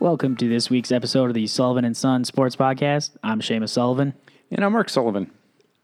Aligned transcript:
Welcome 0.00 0.36
to 0.36 0.48
this 0.48 0.70
week's 0.70 0.92
episode 0.92 1.24
of 1.24 1.34
the 1.34 1.48
Sullivan 1.48 1.84
and 1.84 1.96
Son 1.96 2.24
Sports 2.24 2.54
Podcast. 2.54 3.16
I'm 3.24 3.40
Seamus 3.40 3.70
Sullivan. 3.70 4.14
And 4.48 4.64
I'm 4.64 4.72
Mark 4.72 4.88
Sullivan. 4.90 5.28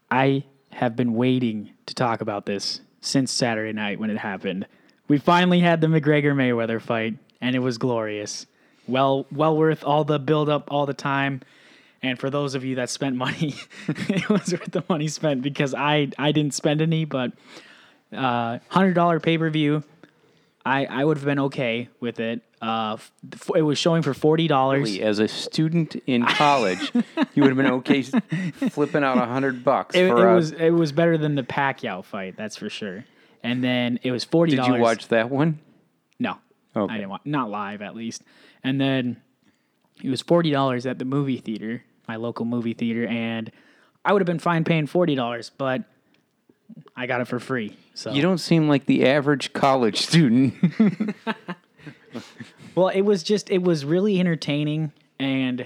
I 0.09 0.45
have 0.71 0.95
been 0.95 1.15
waiting 1.15 1.71
to 1.85 1.93
talk 1.93 2.21
about 2.21 2.45
this 2.45 2.79
since 3.01 3.29
Saturday 3.29 3.73
night 3.73 3.99
when 3.99 4.09
it 4.09 4.17
happened. 4.17 4.67
We 5.09 5.17
finally 5.17 5.59
had 5.59 5.81
the 5.81 5.87
McGregor 5.87 6.33
Mayweather 6.33 6.81
fight, 6.81 7.17
and 7.41 7.57
it 7.57 7.59
was 7.59 7.77
glorious. 7.77 8.45
Well, 8.87 9.25
well 9.33 9.57
worth 9.57 9.83
all 9.83 10.05
the 10.05 10.17
build 10.17 10.47
up, 10.47 10.69
all 10.71 10.85
the 10.85 10.93
time. 10.93 11.41
And 12.01 12.17
for 12.17 12.29
those 12.29 12.55
of 12.55 12.63
you 12.63 12.75
that 12.75 12.89
spent 12.89 13.17
money, 13.17 13.55
it 13.89 14.29
was 14.29 14.53
worth 14.53 14.71
the 14.71 14.85
money 14.87 15.09
spent 15.09 15.41
because 15.41 15.73
I 15.73 16.07
I 16.17 16.31
didn't 16.31 16.53
spend 16.53 16.81
any, 16.81 17.03
but 17.03 17.33
uh, 18.13 18.59
hundred 18.69 18.93
dollar 18.93 19.19
pay 19.19 19.37
per 19.37 19.49
view. 19.49 19.83
I, 20.65 20.85
I 20.85 21.03
would 21.03 21.17
have 21.17 21.25
been 21.25 21.39
okay 21.39 21.89
with 21.99 22.19
it. 22.19 22.41
Uh, 22.65 22.97
it 23.55 23.61
was 23.61 23.77
showing 23.77 24.01
for 24.01 24.13
forty 24.15 24.47
dollars. 24.47 24.97
As 24.97 25.19
a 25.19 25.27
student 25.27 25.95
in 26.07 26.25
college, 26.25 26.91
you 27.35 27.43
would 27.43 27.49
have 27.49 27.57
been 27.57 27.67
okay 27.73 28.01
flipping 28.71 29.03
out 29.03 29.17
a 29.19 29.25
hundred 29.25 29.63
bucks. 29.63 29.95
It, 29.95 30.09
for 30.09 30.27
it 30.27 30.31
a- 30.31 30.35
was 30.35 30.51
it 30.51 30.71
was 30.71 30.91
better 30.91 31.15
than 31.17 31.35
the 31.35 31.43
Pacquiao 31.43 32.03
fight, 32.03 32.35
that's 32.37 32.57
for 32.57 32.69
sure. 32.69 33.05
And 33.43 33.63
then 33.63 33.99
it 34.01 34.09
was 34.09 34.23
forty 34.23 34.55
Did 34.55 34.65
you 34.65 34.75
watch 34.77 35.09
that 35.09 35.29
one? 35.29 35.59
No, 36.19 36.37
Okay. 36.75 36.91
I 36.91 36.97
didn't 36.97 37.09
watch. 37.11 37.21
Not 37.25 37.51
live, 37.51 37.83
at 37.83 37.95
least. 37.95 38.23
And 38.63 38.81
then 38.81 39.21
it 40.03 40.09
was 40.09 40.21
forty 40.21 40.49
dollars 40.49 40.87
at 40.87 40.97
the 40.97 41.05
movie 41.05 41.37
theater, 41.37 41.83
my 42.07 42.15
local 42.15 42.45
movie 42.45 42.73
theater, 42.73 43.05
and 43.05 43.51
I 44.03 44.11
would 44.11 44.21
have 44.23 44.27
been 44.27 44.39
fine 44.39 44.63
paying 44.63 44.87
forty 44.87 45.13
dollars, 45.13 45.51
but 45.55 45.83
I 46.95 47.05
got 47.05 47.21
it 47.21 47.27
for 47.27 47.39
free. 47.39 47.75
So 47.93 48.11
You 48.11 48.23
don't 48.23 48.39
seem 48.39 48.67
like 48.67 48.87
the 48.87 49.05
average 49.05 49.53
college 49.53 50.01
student. 50.01 50.55
Well, 52.75 52.89
it 52.89 53.01
was 53.01 53.23
just 53.23 53.49
it 53.49 53.63
was 53.63 53.85
really 53.85 54.19
entertaining, 54.19 54.91
and 55.17 55.65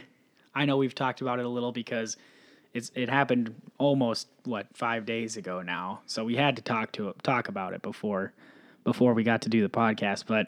I 0.53 0.65
know 0.65 0.77
we've 0.77 0.93
talked 0.93 1.21
about 1.21 1.39
it 1.39 1.45
a 1.45 1.49
little 1.49 1.71
because 1.71 2.17
it's 2.73 2.91
it 2.93 3.09
happened 3.09 3.55
almost 3.79 4.27
what 4.45 4.67
five 4.75 5.05
days 5.05 5.35
ago 5.35 5.63
now, 5.63 6.01
so 6.05 6.23
we 6.23 6.35
had 6.35 6.55
to 6.57 6.61
talk 6.61 6.91
to 6.93 7.13
talk 7.23 7.47
about 7.47 7.73
it 7.73 7.81
before 7.81 8.31
before 8.83 9.13
we 9.15 9.23
got 9.23 9.41
to 9.41 9.49
do 9.49 9.61
the 9.63 9.69
podcast. 9.69 10.25
But 10.27 10.47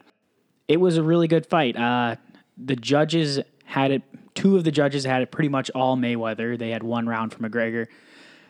it 0.68 0.80
was 0.80 0.98
a 0.98 1.04
really 1.04 1.28
good 1.28 1.48
fight. 1.48 1.76
Uh, 1.76 2.18
the 2.58 2.76
judges 2.76 3.40
had 3.66 3.92
it. 3.92 4.04
Two 4.36 4.56
of 4.56 4.64
the 4.64 4.72
judges 4.72 5.04
had 5.04 5.24
it 5.24 5.32
pretty 5.32 5.50
much 5.50 5.72
all 5.72 5.98
Mayweather. 5.98 6.58
They 6.58 6.70
had 6.70 6.84
one 6.84 7.08
round 7.08 7.34
for 7.34 7.40
McGregor, 7.40 7.88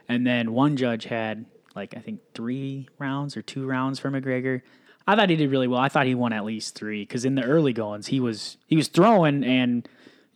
and 0.10 0.28
then 0.28 0.52
one 0.52 0.76
judge 0.76 1.06
had 1.06 1.46
like 1.76 1.96
I 1.96 2.02
think 2.02 2.20
three 2.34 2.90
rounds 3.00 3.38
or 3.38 3.42
two 3.42 3.66
rounds 3.66 4.00
for 4.00 4.12
McGregor. 4.12 4.64
I 5.08 5.16
thought 5.16 5.30
he 5.30 5.36
did 5.36 5.50
really 5.52 5.68
well. 5.68 5.80
I 5.80 5.90
thought 5.90 6.06
he 6.06 6.16
won 6.16 6.34
at 6.34 6.46
least 6.46 6.76
three 6.76 7.02
because 7.04 7.26
in 7.26 7.36
the 7.36 7.44
early 7.44 7.74
goings 7.74 8.08
he 8.08 8.20
was 8.20 8.58
he 8.68 8.76
was 8.76 8.88
throwing 8.88 9.44
and 9.44 9.88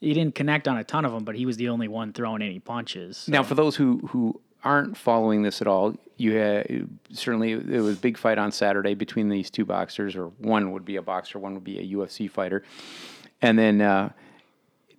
he 0.01 0.13
didn't 0.13 0.35
connect 0.35 0.67
on 0.67 0.77
a 0.77 0.83
ton 0.83 1.05
of 1.05 1.11
them, 1.11 1.23
but 1.23 1.35
he 1.35 1.45
was 1.45 1.57
the 1.57 1.69
only 1.69 1.87
one 1.87 2.13
throwing 2.13 2.41
any 2.41 2.59
punches. 2.59 3.17
So- 3.17 3.31
now, 3.31 3.43
for 3.43 3.55
those 3.55 3.75
who 3.75 3.99
who 4.09 4.39
aren't 4.63 4.97
following 4.97 5.43
this 5.43 5.61
at 5.61 5.67
all, 5.67 5.95
you 6.17 6.33
had 6.33 6.89
certainly 7.11 7.51
it 7.51 7.81
was 7.81 7.97
a 7.97 7.99
big 7.99 8.17
fight 8.17 8.37
on 8.37 8.51
Saturday 8.51 8.95
between 8.95 9.29
these 9.29 9.49
two 9.49 9.65
boxers, 9.65 10.15
or 10.15 10.27
one 10.39 10.71
would 10.71 10.85
be 10.85 10.95
a 10.95 11.01
boxer, 11.01 11.37
one 11.39 11.53
would 11.53 11.63
be 11.63 11.77
a 11.79 11.95
UFC 11.95 12.29
fighter, 12.29 12.63
and 13.41 13.59
then 13.59 13.81
uh, 13.81 14.09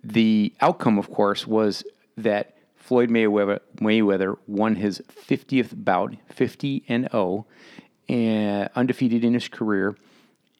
the 0.03 0.53
outcome, 0.61 0.97
of 0.97 1.11
course, 1.11 1.45
was 1.45 1.83
that 2.15 2.55
Floyd 2.77 3.09
Mayweather, 3.09 3.59
Mayweather 3.81 4.37
won 4.47 4.75
his 4.75 5.01
50th 5.09 5.83
bout, 5.83 6.15
50 6.29 6.83
and 6.87 7.09
0, 7.11 7.45
and 8.09 8.69
undefeated 8.75 9.23
in 9.23 9.33
his 9.33 9.47
career, 9.47 9.95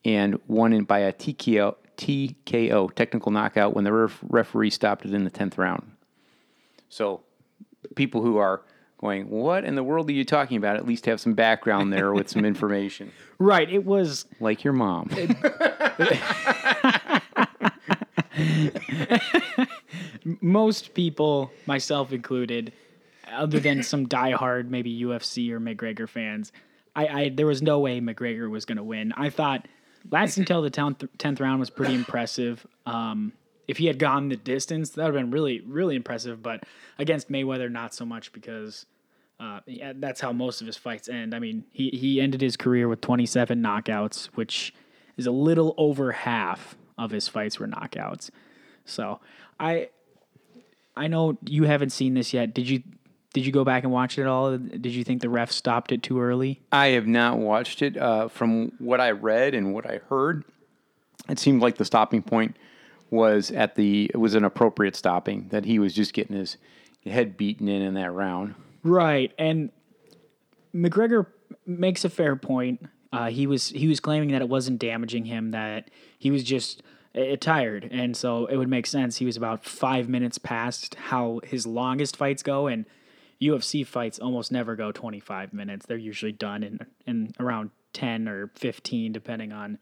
and 0.05 0.39
won 0.47 0.73
in 0.73 0.83
by 0.83 0.99
a 0.99 1.13
TKO, 1.13 1.75
TKO 1.97 2.93
technical 2.93 3.31
knockout 3.31 3.73
when 3.73 3.83
the 3.83 3.91
ref- 3.91 4.19
referee 4.23 4.69
stopped 4.69 5.05
it 5.05 5.13
in 5.13 5.23
the 5.23 5.31
10th 5.31 5.57
round. 5.57 5.91
So, 6.89 7.21
people 7.95 8.21
who 8.21 8.37
are 8.37 8.61
going, 8.99 9.29
"What 9.29 9.65
in 9.65 9.75
the 9.75 9.83
world 9.83 10.09
are 10.09 10.13
you 10.13 10.23
talking 10.23 10.57
about?" 10.57 10.77
At 10.77 10.85
least 10.85 11.05
have 11.05 11.19
some 11.19 11.33
background 11.33 11.91
there 11.91 12.13
with 12.13 12.29
some 12.29 12.45
information, 12.53 13.11
right, 13.39 13.69
it 13.69 13.85
was 13.85 14.25
like 14.39 14.63
your 14.63 14.73
mom. 14.73 15.09
most 20.41 20.93
people, 20.93 21.51
myself 21.65 22.11
included, 22.11 22.73
other 23.31 23.59
than 23.59 23.83
some 23.83 24.07
diehard 24.07 24.69
maybe 24.69 25.01
UFC 25.01 25.51
or 25.51 25.59
McGregor 25.59 26.07
fans, 26.07 26.51
I, 26.97 27.07
I 27.07 27.29
there 27.29 27.45
was 27.45 27.61
no 27.61 27.79
way 27.79 28.01
McGregor 28.01 28.49
was 28.49 28.65
going 28.65 28.77
to 28.77 28.83
win. 28.83 29.13
I 29.15 29.29
thought 29.29 29.67
last 30.11 30.37
until 30.37 30.61
the 30.61 30.69
tenth 30.69 31.39
round 31.39 31.59
was 31.59 31.69
pretty 31.69 31.93
impressive. 31.93 32.65
Um, 32.85 33.31
if 33.67 33.77
he 33.77 33.85
had 33.85 33.99
gone 33.99 34.29
the 34.29 34.37
distance, 34.37 34.89
that 34.91 35.05
would 35.05 35.13
have 35.13 35.23
been 35.23 35.31
really 35.31 35.61
really 35.61 35.95
impressive. 35.95 36.43
But 36.43 36.63
against 36.97 37.31
Mayweather, 37.31 37.71
not 37.71 37.93
so 37.93 38.05
much 38.05 38.33
because. 38.33 38.85
Uh, 39.39 39.59
yeah, 39.67 39.93
that's 39.95 40.19
how 40.19 40.31
most 40.31 40.61
of 40.61 40.65
his 40.65 40.77
fights 40.77 41.07
end. 41.07 41.35
I 41.35 41.37
mean, 41.37 41.63
he, 41.71 41.91
he 41.91 42.19
ended 42.19 42.41
his 42.41 42.57
career 42.57 42.87
with 42.87 43.01
27 43.01 43.61
knockouts, 43.61 44.29
which 44.33 44.73
is 45.15 45.27
a 45.27 45.31
little 45.31 45.75
over 45.77 46.11
half 46.11 46.75
of 46.97 47.11
his 47.11 47.27
fights 47.27 47.59
were 47.59 47.67
knockouts. 47.67 48.31
So 48.85 49.19
I 49.59 49.89
I 50.95 51.07
know 51.07 51.37
you 51.45 51.63
haven't 51.63 51.91
seen 51.91 52.15
this 52.15 52.33
yet. 52.33 52.53
Did 52.53 52.67
you 52.67 52.81
did 53.37 53.45
you 53.45 53.51
go 53.51 53.63
back 53.63 53.83
and 53.83 53.93
watch 53.93 54.17
it 54.17 54.25
all? 54.25 54.57
Did 54.57 54.87
you 54.87 55.03
think 55.03 55.21
the 55.21 55.29
ref 55.29 55.51
stopped 55.51 55.91
it 55.91 56.01
too 56.01 56.19
early? 56.19 56.59
I 56.71 56.87
have 56.87 57.05
not 57.05 57.37
watched 57.37 57.83
it. 57.83 57.95
Uh, 57.95 58.29
from 58.29 58.71
what 58.79 58.99
I 58.99 59.11
read 59.11 59.53
and 59.53 59.75
what 59.75 59.85
I 59.85 59.99
heard, 60.09 60.43
it 61.29 61.37
seemed 61.37 61.61
like 61.61 61.77
the 61.77 61.85
stopping 61.85 62.23
point 62.23 62.57
was 63.11 63.51
at 63.51 63.75
the 63.75 64.09
it 64.11 64.17
was 64.17 64.33
an 64.33 64.43
appropriate 64.43 64.95
stopping 64.95 65.49
that 65.49 65.65
he 65.65 65.77
was 65.77 65.93
just 65.93 66.13
getting 66.13 66.35
his 66.35 66.57
head 67.05 67.37
beaten 67.37 67.67
in 67.67 67.83
in 67.83 67.93
that 67.93 68.11
round. 68.11 68.55
Right, 68.81 69.31
and 69.37 69.69
McGregor 70.73 71.27
makes 71.67 72.03
a 72.03 72.09
fair 72.09 72.35
point. 72.35 72.87
Uh, 73.13 73.29
he 73.29 73.45
was 73.45 73.69
he 73.69 73.87
was 73.87 73.99
claiming 73.99 74.31
that 74.31 74.41
it 74.41 74.49
wasn't 74.49 74.79
damaging 74.79 75.25
him; 75.25 75.51
that 75.51 75.91
he 76.17 76.31
was 76.31 76.43
just 76.43 76.81
uh, 77.15 77.35
tired, 77.39 77.87
and 77.91 78.17
so 78.17 78.47
it 78.47 78.57
would 78.57 78.67
make 78.67 78.87
sense. 78.87 79.17
He 79.17 79.27
was 79.27 79.37
about 79.37 79.63
five 79.63 80.09
minutes 80.09 80.39
past 80.39 80.95
how 80.95 81.41
his 81.43 81.67
longest 81.67 82.17
fights 82.17 82.41
go, 82.41 82.65
and 82.65 82.87
UFC 83.41 83.85
fights 83.85 84.19
almost 84.19 84.51
never 84.51 84.75
go 84.75 84.91
twenty 84.91 85.19
five 85.19 85.53
minutes. 85.53 85.85
They're 85.85 85.97
usually 85.97 86.31
done 86.31 86.63
in 86.63 86.79
in 87.05 87.33
around 87.39 87.71
ten 87.93 88.27
or 88.27 88.51
fifteen, 88.55 89.11
depending 89.11 89.51
on 89.51 89.77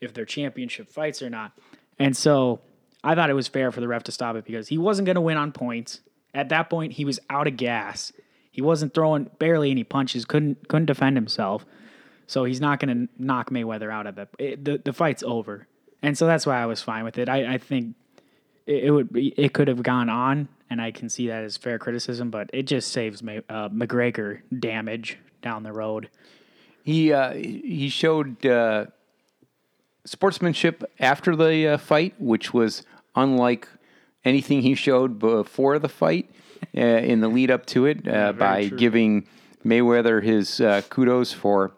if 0.00 0.14
they're 0.14 0.24
championship 0.24 0.88
fights 0.88 1.22
or 1.22 1.30
not. 1.30 1.52
And 1.98 2.16
so 2.16 2.60
I 3.02 3.14
thought 3.14 3.30
it 3.30 3.34
was 3.34 3.48
fair 3.48 3.70
for 3.70 3.80
the 3.80 3.88
ref 3.88 4.04
to 4.04 4.12
stop 4.12 4.36
it 4.36 4.44
because 4.44 4.68
he 4.68 4.78
wasn't 4.78 5.06
going 5.06 5.14
to 5.14 5.20
win 5.20 5.36
on 5.36 5.52
points. 5.52 6.00
At 6.34 6.50
that 6.50 6.68
point, 6.68 6.92
he 6.92 7.04
was 7.04 7.18
out 7.30 7.46
of 7.46 7.56
gas. 7.56 8.12
He 8.50 8.60
wasn't 8.62 8.94
throwing 8.94 9.30
barely 9.38 9.70
any 9.70 9.84
punches. 9.84 10.24
couldn't 10.24 10.68
couldn't 10.68 10.86
defend 10.86 11.16
himself. 11.16 11.64
So 12.26 12.44
he's 12.44 12.60
not 12.60 12.80
going 12.80 13.06
to 13.06 13.12
knock 13.22 13.50
Mayweather 13.50 13.92
out 13.92 14.06
of 14.06 14.16
the, 14.16 14.28
it, 14.38 14.64
the 14.64 14.80
the 14.84 14.92
fight's 14.92 15.22
over. 15.22 15.68
And 16.02 16.16
so 16.16 16.26
that's 16.26 16.46
why 16.46 16.60
I 16.60 16.66
was 16.66 16.82
fine 16.82 17.04
with 17.04 17.18
it. 17.18 17.28
I, 17.28 17.54
I 17.54 17.58
think 17.58 17.94
it, 18.66 18.84
it 18.84 18.90
would 18.90 19.12
be, 19.12 19.28
it 19.36 19.52
could 19.52 19.68
have 19.68 19.82
gone 19.82 20.08
on, 20.08 20.48
and 20.70 20.80
I 20.80 20.90
can 20.90 21.08
see 21.08 21.28
that 21.28 21.44
as 21.44 21.56
fair 21.56 21.78
criticism. 21.78 22.30
But 22.30 22.50
it 22.52 22.64
just 22.64 22.92
saves 22.92 23.22
May, 23.22 23.38
uh, 23.48 23.68
McGregor 23.68 24.40
damage 24.58 25.18
down 25.42 25.62
the 25.62 25.72
road. 25.72 26.10
He 26.82 27.12
uh, 27.12 27.32
he 27.34 27.88
showed 27.88 28.44
uh, 28.44 28.86
sportsmanship 30.04 30.84
after 31.00 31.34
the 31.34 31.68
uh, 31.68 31.78
fight, 31.78 32.14
which 32.18 32.52
was 32.54 32.82
unlike 33.14 33.68
anything 34.24 34.62
he 34.62 34.74
showed 34.74 35.18
before 35.18 35.78
the 35.78 35.88
fight. 35.88 36.30
Uh, 36.76 36.80
in 36.80 37.20
the 37.20 37.28
lead 37.28 37.50
up 37.50 37.66
to 37.66 37.84
it, 37.86 38.08
uh, 38.08 38.32
by 38.32 38.68
true. 38.68 38.78
giving 38.78 39.26
Mayweather 39.64 40.22
his 40.22 40.60
uh, 40.60 40.82
kudos 40.88 41.32
for 41.32 41.72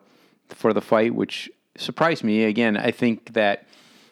for 0.48 0.72
the 0.72 0.80
fight, 0.80 1.14
which 1.14 1.50
surprised 1.76 2.24
me. 2.24 2.44
Again, 2.44 2.76
I 2.76 2.90
think 2.90 3.32
that 3.34 3.66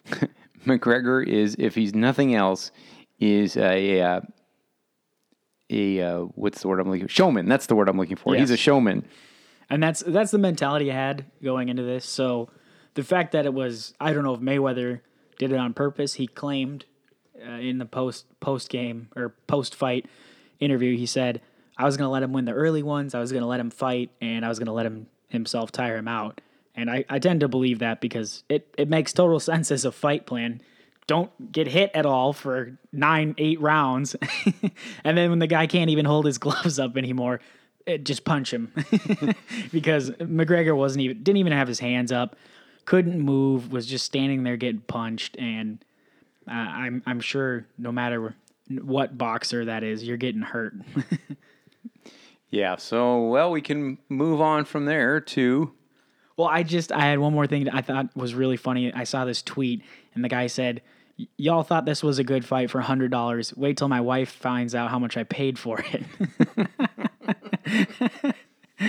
McGregor 0.66 1.26
is, 1.26 1.56
if 1.58 1.74
he's 1.74 1.94
nothing 1.94 2.34
else, 2.34 2.70
is 3.18 3.56
a 3.56 4.00
uh, 4.00 4.20
a 5.70 6.00
uh, 6.00 6.18
what's 6.34 6.62
the 6.62 6.68
word 6.68 6.80
I'm 6.80 6.90
looking 6.90 7.06
for? 7.06 7.12
Showman. 7.12 7.48
That's 7.48 7.66
the 7.66 7.74
word 7.74 7.88
I'm 7.88 7.96
looking 7.96 8.16
for. 8.16 8.34
He's 8.34 8.50
a 8.50 8.56
showman. 8.56 9.06
And 9.68 9.82
that's 9.82 10.00
that's 10.00 10.30
the 10.30 10.38
mentality 10.38 10.92
I 10.92 10.94
had 10.94 11.24
going 11.42 11.68
into 11.68 11.82
this. 11.82 12.04
So 12.04 12.50
the 12.94 13.02
fact 13.02 13.32
that 13.32 13.46
it 13.46 13.54
was 13.54 13.94
I 14.00 14.12
don't 14.12 14.24
know 14.24 14.34
if 14.34 14.40
Mayweather 14.40 15.00
did 15.38 15.52
it 15.52 15.58
on 15.58 15.74
purpose. 15.74 16.14
He 16.14 16.26
claimed 16.26 16.84
uh, 17.44 17.52
in 17.52 17.78
the 17.78 17.86
post 17.86 18.26
post 18.40 18.68
game 18.68 19.08
or 19.16 19.34
post 19.46 19.74
fight 19.74 20.06
interview, 20.60 20.96
he 20.96 21.06
said 21.06 21.40
I 21.76 21.84
was 21.84 21.96
going 21.96 22.06
to 22.06 22.12
let 22.12 22.22
him 22.22 22.32
win 22.32 22.44
the 22.44 22.52
early 22.52 22.82
ones. 22.82 23.14
I 23.14 23.20
was 23.20 23.32
going 23.32 23.42
to 23.42 23.48
let 23.48 23.60
him 23.60 23.70
fight, 23.70 24.10
and 24.20 24.44
I 24.44 24.48
was 24.48 24.58
going 24.58 24.66
to 24.66 24.72
let 24.72 24.86
him 24.86 25.08
himself 25.28 25.72
tire 25.72 25.96
him 25.96 26.08
out. 26.08 26.40
And 26.76 26.90
I, 26.90 27.04
I 27.08 27.18
tend 27.18 27.40
to 27.40 27.48
believe 27.48 27.78
that 27.78 28.00
because 28.00 28.44
it, 28.48 28.74
it 28.76 28.88
makes 28.88 29.12
total 29.12 29.40
sense 29.50 29.70
as 29.70 29.84
a 29.84 29.92
fight 29.92 30.26
plan. 30.26 30.60
Don't 31.06 31.52
get 31.52 31.68
hit 31.68 31.90
at 31.94 32.04
all 32.04 32.32
for 32.32 32.78
nine, 32.92 33.34
eight 33.38 33.60
rounds. 33.60 34.16
and 35.04 35.16
then 35.16 35.30
when 35.30 35.38
the 35.38 35.46
guy 35.46 35.66
can't 35.66 35.90
even 35.90 36.04
hold 36.04 36.26
his 36.26 36.38
gloves 36.38 36.78
up 36.78 36.96
anymore, 36.96 37.40
it, 37.86 38.04
just 38.04 38.24
punch 38.24 38.52
him. 38.52 38.72
because 39.72 40.10
McGregor 40.10 40.76
wasn't 40.76 41.02
even, 41.02 41.22
didn't 41.22 41.38
even 41.38 41.52
have 41.52 41.68
his 41.68 41.78
hands 41.78 42.10
up, 42.10 42.36
couldn't 42.84 43.20
move, 43.20 43.70
was 43.70 43.86
just 43.86 44.04
standing 44.04 44.42
there 44.42 44.56
getting 44.56 44.80
punched. 44.80 45.36
And 45.38 45.84
uh, 46.48 46.52
I'm 46.52 47.02
I'm 47.06 47.20
sure 47.20 47.66
no 47.78 47.92
matter 47.92 48.34
what 48.68 49.16
boxer 49.16 49.64
that 49.64 49.84
is, 49.84 50.02
you're 50.02 50.16
getting 50.16 50.42
hurt. 50.42 50.74
Yeah. 52.50 52.76
So, 52.76 53.26
well, 53.26 53.50
we 53.50 53.60
can 53.60 53.98
move 54.08 54.40
on 54.40 54.64
from 54.64 54.84
there 54.86 55.20
to. 55.20 55.72
Well, 56.36 56.48
I 56.48 56.62
just 56.62 56.92
I 56.92 57.06
had 57.06 57.18
one 57.18 57.32
more 57.32 57.46
thing 57.46 57.68
I 57.68 57.82
thought 57.82 58.14
was 58.16 58.34
really 58.34 58.56
funny. 58.56 58.92
I 58.92 59.04
saw 59.04 59.24
this 59.24 59.42
tweet, 59.42 59.82
and 60.14 60.24
the 60.24 60.28
guy 60.28 60.46
said. 60.46 60.82
Y'all 61.38 61.62
thought 61.62 61.86
this 61.86 62.02
was 62.02 62.18
a 62.18 62.24
good 62.24 62.44
fight 62.44 62.70
for 62.70 62.82
hundred 62.82 63.10
dollars. 63.10 63.56
Wait 63.56 63.78
till 63.78 63.88
my 63.88 64.02
wife 64.02 64.30
finds 64.30 64.74
out 64.74 64.90
how 64.90 64.98
much 64.98 65.16
I 65.16 65.24
paid 65.24 65.58
for 65.58 65.82
it. 65.82 66.04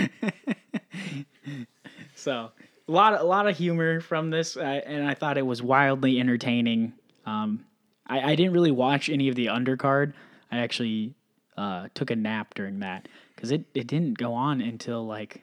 so 2.15 2.51
a 2.87 2.91
lot 2.91 3.19
a 3.19 3.23
lot 3.23 3.47
of 3.47 3.57
humor 3.57 4.01
from 4.01 4.29
this, 4.29 4.57
uh, 4.57 4.59
and 4.59 5.07
I 5.07 5.13
thought 5.13 5.37
it 5.37 5.45
was 5.45 5.61
wildly 5.61 6.19
entertaining. 6.19 6.93
Um, 7.25 7.65
I, 8.05 8.31
I 8.31 8.35
didn't 8.35 8.51
really 8.51 8.71
watch 8.71 9.09
any 9.09 9.29
of 9.29 9.35
the 9.35 9.47
undercard. 9.47 10.13
I 10.51 10.59
actually 10.59 11.13
uh, 11.57 11.87
took 11.93 12.11
a 12.11 12.15
nap 12.15 12.53
during 12.55 12.79
that 12.79 13.07
because 13.35 13.51
it, 13.51 13.65
it 13.73 13.87
didn't 13.87 14.17
go 14.17 14.33
on 14.33 14.61
until 14.61 15.05
like 15.05 15.41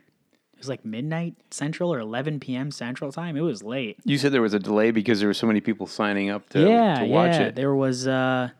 was 0.64 0.69
like 0.69 0.84
midnight 0.84 1.34
central 1.50 1.93
or 1.93 1.99
11 1.99 2.40
p.m. 2.40 2.70
central 2.70 3.12
time. 3.12 3.37
It 3.37 3.43
was 3.43 3.62
late. 3.62 3.99
You 4.05 4.19
said 4.19 4.32
there 4.32 4.43
was 4.43 4.55
a 4.55 4.58
delay 4.58 4.90
because 4.90 5.19
there 5.19 5.28
were 5.28 5.34
so 5.34 5.46
many 5.46 5.61
people 5.61 5.87
signing 5.87 6.31
up 6.31 6.49
to, 6.50 6.61
yeah, 6.61 7.00
to 7.00 7.06
watch 7.06 7.32
yeah. 7.32 7.43
it. 7.43 7.55
There 7.55 7.75
was 7.75 8.06
uh, 8.06 8.50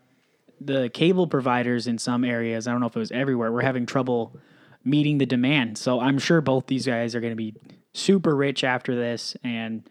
the 0.61 0.91
cable 0.91 1.27
providers 1.27 1.87
in 1.87 1.99
some 1.99 2.25
areas. 2.25 2.69
I 2.69 2.73
don't 2.73 2.81
know 2.81 2.87
if 2.87 2.97
it 2.97 3.01
was 3.01 3.13
everywhere. 3.13 3.51
We're 3.53 3.63
having 3.63 3.87
trouble 3.87 4.37
meeting 4.85 5.19
the 5.19 5.27
demand. 5.27 5.79
So 5.79 6.01
I'm 6.01 6.19
sure 6.19 6.41
both 6.41 6.67
these 6.67 6.87
guys 6.87 7.15
are 7.15 7.21
going 7.21 7.33
to 7.33 7.37
be 7.37 7.55
super 7.95 8.35
rich 8.37 8.65
after 8.65 8.95
this. 8.95 9.37
And 9.43 9.89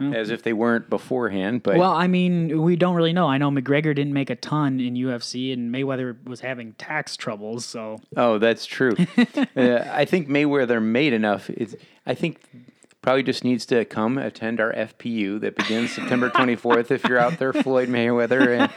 As 0.00 0.30
if 0.30 0.42
they 0.42 0.52
weren't 0.52 0.90
beforehand. 0.90 1.62
But 1.62 1.76
well, 1.76 1.92
I 1.92 2.08
mean, 2.08 2.62
we 2.62 2.74
don't 2.74 2.96
really 2.96 3.12
know. 3.12 3.28
I 3.28 3.38
know 3.38 3.50
McGregor 3.50 3.94
didn't 3.94 4.12
make 4.12 4.28
a 4.28 4.34
ton 4.36 4.80
in 4.80 4.94
UFC, 4.94 5.52
and 5.52 5.72
Mayweather 5.72 6.16
was 6.26 6.40
having 6.40 6.72
tax 6.74 7.16
troubles. 7.16 7.64
So 7.64 8.00
Oh, 8.16 8.38
that's 8.38 8.66
true. 8.66 8.96
uh, 9.56 9.84
I 9.92 10.04
think 10.04 10.28
Mayweather 10.28 10.82
made 10.82 11.12
enough. 11.12 11.48
It's, 11.48 11.76
I 12.06 12.14
think 12.14 12.40
probably 13.02 13.22
just 13.22 13.44
needs 13.44 13.66
to 13.66 13.84
come 13.84 14.16
attend 14.18 14.60
our 14.60 14.72
FPU 14.72 15.38
that 15.42 15.54
begins 15.56 15.92
September 15.92 16.28
24th. 16.34 16.90
If 16.90 17.04
you're 17.04 17.18
out 17.18 17.38
there, 17.38 17.52
Floyd 17.52 17.88
Mayweather, 17.88 18.70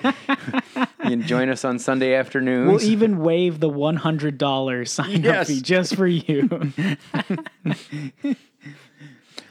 and 0.99 1.23
join 1.25 1.49
us 1.49 1.65
on 1.65 1.79
Sunday 1.79 2.13
afternoons. 2.13 2.69
we'll 2.69 2.83
even 2.91 3.19
waive 3.19 3.59
the 3.59 3.69
one 3.69 3.95
hundred 3.95 4.37
dollars 4.37 4.91
sign 4.91 5.19
up 5.19 5.23
Yes. 5.23 5.47
fee 5.47 5.61
just 5.61 5.95
for 5.95 6.05
you. 6.07 6.47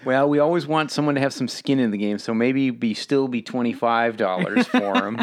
Well, 0.06 0.28
we 0.28 0.38
always 0.38 0.66
want 0.66 0.90
someone 0.90 1.16
to 1.16 1.20
have 1.20 1.34
some 1.34 1.48
skin 1.48 1.78
in 1.78 1.90
the 1.90 1.98
game, 1.98 2.18
so 2.18 2.32
maybe 2.32 2.70
be 2.70 2.94
still 2.94 3.28
be 3.28 3.42
twenty 3.42 3.72
five 3.72 4.16
dollars 4.16 4.66
for 4.68 4.94
them. 4.94 5.20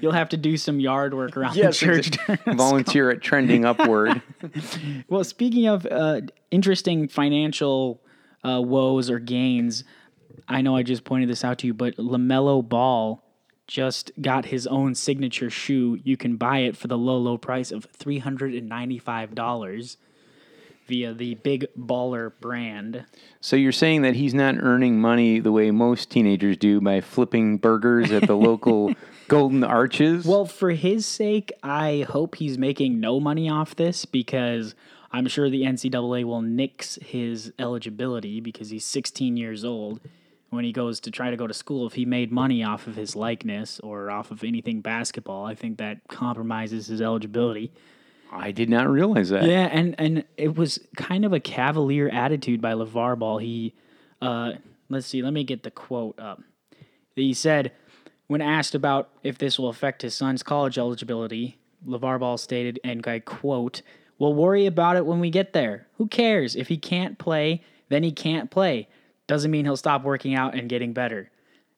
You'll 0.00 0.12
have 0.12 0.30
to 0.30 0.36
do 0.36 0.56
some 0.56 0.80
yard 0.80 1.12
work 1.12 1.36
around 1.36 1.56
the 1.56 1.72
church. 1.72 2.12
during 2.12 2.56
volunteer 2.56 3.10
at 3.10 3.20
Trending 3.20 3.64
Upward. 3.64 4.22
Well, 5.08 5.24
speaking 5.24 5.66
of 5.66 5.86
uh, 5.86 6.22
interesting 6.50 7.08
financial 7.08 8.02
uh, 8.46 8.60
woes 8.62 9.10
or 9.10 9.18
gains, 9.18 9.84
I 10.48 10.62
know 10.62 10.76
I 10.76 10.82
just 10.82 11.04
pointed 11.04 11.28
this 11.28 11.44
out 11.44 11.58
to 11.58 11.66
you, 11.66 11.74
but 11.74 11.96
LaMelo 11.96 12.66
Ball 12.66 13.22
just 13.66 14.12
got 14.20 14.46
his 14.46 14.66
own 14.66 14.94
signature 14.94 15.50
shoe. 15.50 15.98
You 16.04 16.16
can 16.16 16.36
buy 16.36 16.60
it 16.60 16.76
for 16.76 16.88
the 16.88 16.98
low, 16.98 17.18
low 17.18 17.38
price 17.38 17.72
of 17.72 17.90
$395 17.92 19.96
via 20.86 21.12
the 21.12 21.34
Big 21.36 21.66
Baller 21.78 22.32
brand. 22.40 23.04
So 23.40 23.56
you're 23.56 23.72
saying 23.72 24.02
that 24.02 24.14
he's 24.14 24.34
not 24.34 24.56
earning 24.58 25.00
money 25.00 25.40
the 25.40 25.52
way 25.52 25.70
most 25.70 26.10
teenagers 26.10 26.56
do 26.56 26.80
by 26.80 27.00
flipping 27.00 27.58
burgers 27.58 28.10
at 28.10 28.26
the 28.26 28.36
local 28.36 28.94
Golden 29.28 29.64
Arches? 29.64 30.24
Well, 30.26 30.44
for 30.44 30.70
his 30.70 31.06
sake, 31.06 31.52
I 31.62 32.06
hope 32.08 32.36
he's 32.36 32.58
making 32.58 33.00
no 33.00 33.20
money 33.20 33.48
off 33.48 33.74
this 33.74 34.04
because 34.04 34.74
I'm 35.12 35.26
sure 35.28 35.48
the 35.48 35.62
NCAA 35.62 36.24
will 36.24 36.42
nix 36.42 36.96
his 36.96 37.52
eligibility 37.58 38.40
because 38.40 38.70
he's 38.70 38.84
16 38.84 39.36
years 39.36 39.64
old. 39.64 40.00
When 40.50 40.64
he 40.64 40.72
goes 40.72 41.00
to 41.00 41.10
try 41.10 41.30
to 41.30 41.36
go 41.36 41.46
to 41.46 41.54
school, 41.54 41.86
if 41.86 41.94
he 41.94 42.04
made 42.04 42.30
money 42.30 42.62
off 42.62 42.86
of 42.86 42.94
his 42.94 43.16
likeness 43.16 43.80
or 43.80 44.10
off 44.10 44.30
of 44.30 44.44
anything 44.44 44.82
basketball, 44.82 45.46
I 45.46 45.54
think 45.54 45.78
that 45.78 46.00
compromises 46.08 46.86
his 46.86 47.00
eligibility. 47.00 47.72
I 48.34 48.50
did 48.50 48.68
not 48.68 48.88
realize 48.88 49.30
that. 49.30 49.44
Yeah, 49.44 49.68
and 49.70 49.94
and 49.98 50.24
it 50.36 50.56
was 50.56 50.80
kind 50.96 51.24
of 51.24 51.32
a 51.32 51.40
cavalier 51.40 52.08
attitude 52.08 52.60
by 52.60 52.72
LeVar 52.72 53.18
Ball. 53.18 53.38
He, 53.38 53.74
uh, 54.20 54.52
let's 54.88 55.06
see, 55.06 55.22
let 55.22 55.32
me 55.32 55.44
get 55.44 55.62
the 55.62 55.70
quote 55.70 56.18
up. 56.18 56.42
He 57.14 57.32
said, 57.32 57.72
when 58.26 58.40
asked 58.40 58.74
about 58.74 59.10
if 59.22 59.38
this 59.38 59.58
will 59.58 59.68
affect 59.68 60.02
his 60.02 60.14
son's 60.14 60.42
college 60.42 60.78
eligibility, 60.78 61.58
LeVar 61.86 62.18
Ball 62.20 62.36
stated, 62.36 62.80
and 62.82 63.06
I 63.06 63.20
quote, 63.20 63.82
We'll 64.18 64.34
worry 64.34 64.66
about 64.66 64.96
it 64.96 65.06
when 65.06 65.20
we 65.20 65.30
get 65.30 65.52
there. 65.52 65.86
Who 65.98 66.06
cares? 66.06 66.56
If 66.56 66.68
he 66.68 66.76
can't 66.76 67.18
play, 67.18 67.62
then 67.88 68.02
he 68.02 68.12
can't 68.12 68.50
play. 68.50 68.88
Doesn't 69.26 69.50
mean 69.50 69.64
he'll 69.64 69.76
stop 69.76 70.02
working 70.04 70.34
out 70.34 70.54
and 70.54 70.68
getting 70.68 70.92
better. 70.92 71.30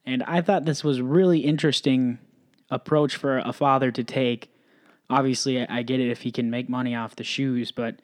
And 0.04 0.22
I 0.22 0.40
thought 0.42 0.64
this 0.64 0.84
was 0.84 1.00
really 1.00 1.40
interesting 1.40 2.18
approach 2.70 3.16
for 3.16 3.38
a 3.38 3.52
father 3.52 3.90
to 3.90 4.04
take. 4.04 4.50
Obviously, 5.08 5.60
I 5.60 5.66
I 5.78 5.82
get 5.82 6.00
it 6.00 6.10
if 6.10 6.22
he 6.22 6.30
can 6.32 6.50
make 6.50 6.68
money 6.68 6.94
off 6.94 7.16
the 7.16 7.24
shoes, 7.24 7.70
but 7.72 7.96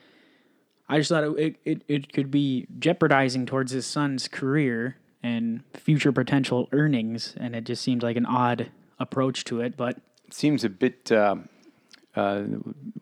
I 0.88 0.98
just 0.98 1.08
thought 1.08 1.24
it, 1.38 1.56
it, 1.64 1.82
it 1.88 2.12
could 2.12 2.30
be 2.30 2.66
jeopardizing 2.78 3.46
towards 3.46 3.72
his 3.72 3.86
son's 3.86 4.28
career 4.28 4.96
and 5.22 5.62
future 5.74 6.12
potential 6.12 6.68
earnings. 6.72 7.34
And 7.38 7.54
it 7.56 7.64
just 7.64 7.82
seemed 7.82 8.02
like 8.02 8.16
an 8.16 8.26
odd 8.26 8.70
approach 8.98 9.44
to 9.44 9.60
it. 9.60 9.76
But 9.76 9.98
It 10.26 10.34
seems 10.34 10.64
a 10.64 10.68
bit, 10.68 11.10
uh, 11.10 11.36
uh, 12.14 12.42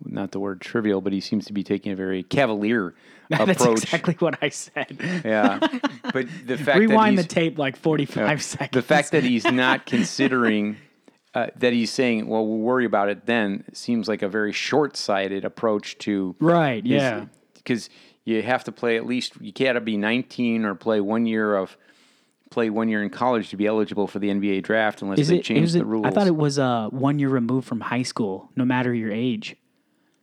not 0.05 0.31
the 0.31 0.39
word 0.39 0.61
trivial, 0.61 1.01
but 1.01 1.13
he 1.13 1.21
seems 1.21 1.47
to 1.47 1.53
be 1.53 1.65
taking 1.65 1.91
a 1.91 1.97
very 1.97 2.23
cavalier 2.23 2.95
that's 3.29 3.61
approach. 3.61 3.83
exactly 3.83 4.15
what 4.21 4.39
I 4.43 4.49
said. 4.51 4.99
Yeah. 5.25 5.59
But 6.13 6.27
the 6.45 6.57
fact 6.59 6.79
Rewind 6.79 7.19
that 7.19 7.29
the 7.29 7.35
tape 7.35 7.59
like 7.59 7.77
45 7.77 8.43
seconds. 8.43 8.71
the 8.73 8.83
fact 8.83 9.13
that 9.13 9.23
he's 9.23 9.45
not 9.45 9.87
considering 9.95 10.77
uh, 11.35 11.47
that 11.57 11.73
he's 11.73 11.91
saying, 11.91 12.27
well, 12.27 12.47
we'll 12.47 12.59
worry 12.59 12.85
about 12.85 13.09
it 13.09 13.27
then, 13.27 13.65
seems 13.73 14.09
like 14.09 14.23
a 14.23 14.29
very 14.29 14.53
short 14.53 14.97
sighted 14.97 15.45
approach 15.45 15.97
to 15.99 16.35
Right, 16.41 16.85
yeah. 16.85 17.27
because 17.55 17.89
you 18.25 18.43
have 18.43 18.65
to 18.65 18.73
play 18.73 18.97
at 18.97 19.07
least 19.07 19.35
you 19.41 19.53
can't 19.53 19.85
be 19.85 19.97
19 19.97 20.65
or 20.65 20.75
play 20.75 21.01
one 21.01 21.27
year 21.27 21.55
of 21.57 21.77
play 22.51 22.69
one 22.69 22.89
year 22.89 23.01
in 23.03 23.11
college 23.11 23.51
to 23.51 23.57
be 23.57 23.67
eligible 23.67 24.09
for 24.09 24.19
the 24.19 24.29
NBA 24.29 24.65
draft 24.65 25.03
unless 25.03 25.21
Is 25.21 25.29
they 25.29 25.37
it, 25.39 25.45
change 25.45 25.73
the 25.73 25.79
it, 25.81 25.87
rules. 25.87 26.05
I 26.05 26.11
thought 26.11 26.27
it 26.27 26.35
was 26.37 26.59
uh, 26.59 26.89
one 26.91 27.21
year 27.21 27.29
removed 27.29 27.69
from 27.69 27.81
high 27.81 28.03
school, 28.03 28.51
no 28.57 28.65
matter 28.65 28.93
your 28.93 29.13
age. 29.13 29.55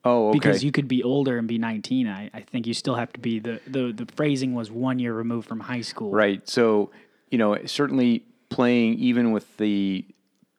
oh, 0.03 0.29
okay. 0.29 0.37
Because 0.37 0.61
you 0.63 0.73
could 0.73 0.89
be 0.89 1.03
older 1.03 1.37
and 1.37 1.47
be 1.47 1.57
19. 1.57 2.05
I, 2.07 2.29
I 2.33 2.41
think 2.41 2.67
you 2.67 2.73
still 2.73 2.95
have 2.95 3.13
to 3.13 3.19
be, 3.21 3.39
the, 3.39 3.61
the, 3.65 3.93
the 3.93 4.05
phrasing 4.13 4.53
was 4.53 4.69
one 4.69 4.99
year 4.99 5.13
removed 5.13 5.47
from 5.47 5.61
high 5.61 5.81
school. 5.81 6.11
right. 6.11 6.47
So 6.49 6.91
you 7.31 7.37
know, 7.37 7.57
certainly 7.65 8.23
playing 8.49 8.95
even 8.99 9.31
with 9.31 9.55
the 9.57 10.05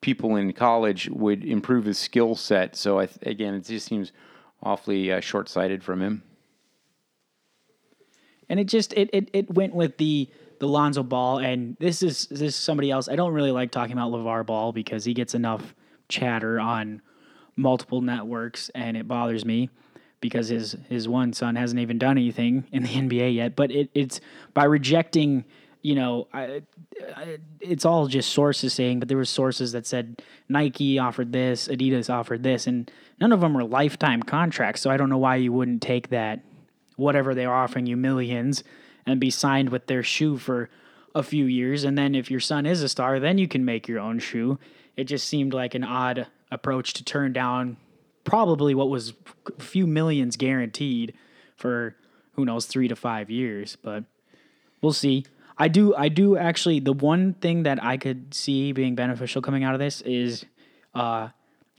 people 0.01 0.37
in 0.37 0.53
college 0.53 1.09
would 1.11 1.45
improve 1.45 1.85
his 1.85 1.99
skill 1.99 2.35
set. 2.35 2.77
So 2.77 3.01
I 3.01 3.09
again, 3.23 3.55
it 3.55 3.65
just 3.65 3.87
seems 3.87 4.13
awfully 4.63 5.13
uh, 5.13 5.21
short 5.21 5.49
sighted 5.49 5.85
from 5.85 6.03
him. 6.03 6.23
and 8.49 8.59
it 8.61 8.65
just 8.65 8.93
it, 8.95 9.11
it 9.13 9.31
it 9.33 9.51
went 9.55 9.75
with 9.75 9.97
the 9.99 10.29
the 10.61 10.69
Lonzo 10.69 11.03
Ball, 11.03 11.39
and 11.39 11.77
this 11.79 12.03
is 12.03 12.27
this 12.27 12.41
is 12.41 12.57
somebody 12.57 12.91
else. 12.91 13.09
I 13.09 13.17
don't 13.17 13.33
really 13.33 13.53
like 13.53 13.71
talking 13.71 13.93
about 13.93 14.11
LeVar 14.13 14.47
Ball 14.47 14.73
because 14.73 15.05
he 15.05 15.15
gets 15.15 15.35
enough 15.35 15.75
chatter 16.09 16.59
on 16.59 17.03
multiple 17.57 18.01
networks, 18.01 18.71
and 18.75 18.97
it 18.97 19.07
bothers 19.07 19.45
me 19.45 19.71
because 20.21 20.49
his 20.49 20.77
his 20.89 21.09
one 21.09 21.33
son 21.33 21.57
hasn't 21.57 21.81
even 21.81 21.99
done 21.99 22.19
anything 22.19 22.65
in 22.73 22.83
the 22.83 22.89
NBA 22.95 23.35
yet. 23.35 23.57
But 23.57 23.71
it, 23.71 23.91
it's 23.95 24.21
by 24.55 24.65
rejecting. 24.65 25.45
You 25.83 25.95
know, 25.95 26.29
I, 26.33 26.63
I, 27.15 27.39
it's 27.61 27.85
all 27.85 28.09
just 28.09 28.33
sources 28.33 28.75
saying, 28.75 28.99
but 28.99 29.09
there 29.09 29.17
were 29.17 29.25
sources 29.25 29.73
that 29.73 29.87
said 29.87 30.23
Nike 30.49 30.99
offered 30.99 31.33
this, 31.33 31.69
Adidas 31.69 32.11
offered 32.11 32.43
this, 32.43 32.67
and 32.67 32.91
none 33.21 33.33
of 33.33 33.41
them 33.41 33.55
were 33.55 33.65
lifetime 33.65 34.23
contracts. 34.23 34.81
So 34.81 34.91
I 34.91 34.97
don't 34.97 35.09
know 35.09 35.19
why 35.19 35.37
you 35.37 35.53
wouldn't 35.53 35.83
take 35.83 36.09
that 36.09 36.41
whatever 36.97 37.33
they're 37.33 37.55
offering 37.55 37.87
you 37.87 37.97
millions 37.97 38.65
and 39.07 39.21
be 39.21 39.31
signed 39.31 39.71
with 39.71 39.87
their 39.87 40.03
shoe 40.03 40.37
for 40.37 40.69
a 41.15 41.23
few 41.23 41.45
years. 41.45 41.85
And 41.85 41.97
then 41.97 42.15
if 42.15 42.31
your 42.31 42.41
son 42.41 42.67
is 42.67 42.83
a 42.83 42.89
star 42.89 43.21
then 43.21 43.39
you 43.39 43.49
can 43.49 43.65
make 43.65 43.89
your 43.89 44.01
own 44.01 44.19
shoe. 44.19 44.59
It 44.97 45.05
just 45.05 45.29
seemed 45.29 45.55
like 45.55 45.75
an 45.75 45.85
odd 45.85 46.27
approach 46.51 46.93
to 46.95 47.05
turn 47.05 47.33
down 47.33 47.77
probably 48.25 48.75
what 48.75 48.91
was 48.91 49.15
a 49.59 49.63
few 49.63 49.87
millions 49.87 50.37
guaranteed 50.37 51.15
for 51.57 51.95
who 52.33 52.45
knows 52.45 52.67
3 52.67 52.89
to 52.89 52.97
5 52.97 53.31
years. 53.31 53.77
But 53.81 54.05
we'll 54.83 54.93
see 54.93 55.25
i 55.59 55.69
do 55.69 55.95
i 55.97 56.09
do 56.09 56.37
actually 56.37 56.81
the 56.81 56.93
one 56.93 57.35
thing 57.35 57.65
that 57.65 57.83
i 57.83 57.97
could 57.97 58.33
see 58.33 58.73
being 58.73 58.95
beneficial 58.95 59.43
coming 59.43 59.65
out 59.65 59.75
of 59.75 59.81
this 59.81 60.01
is 60.03 60.45
uh 60.95 61.29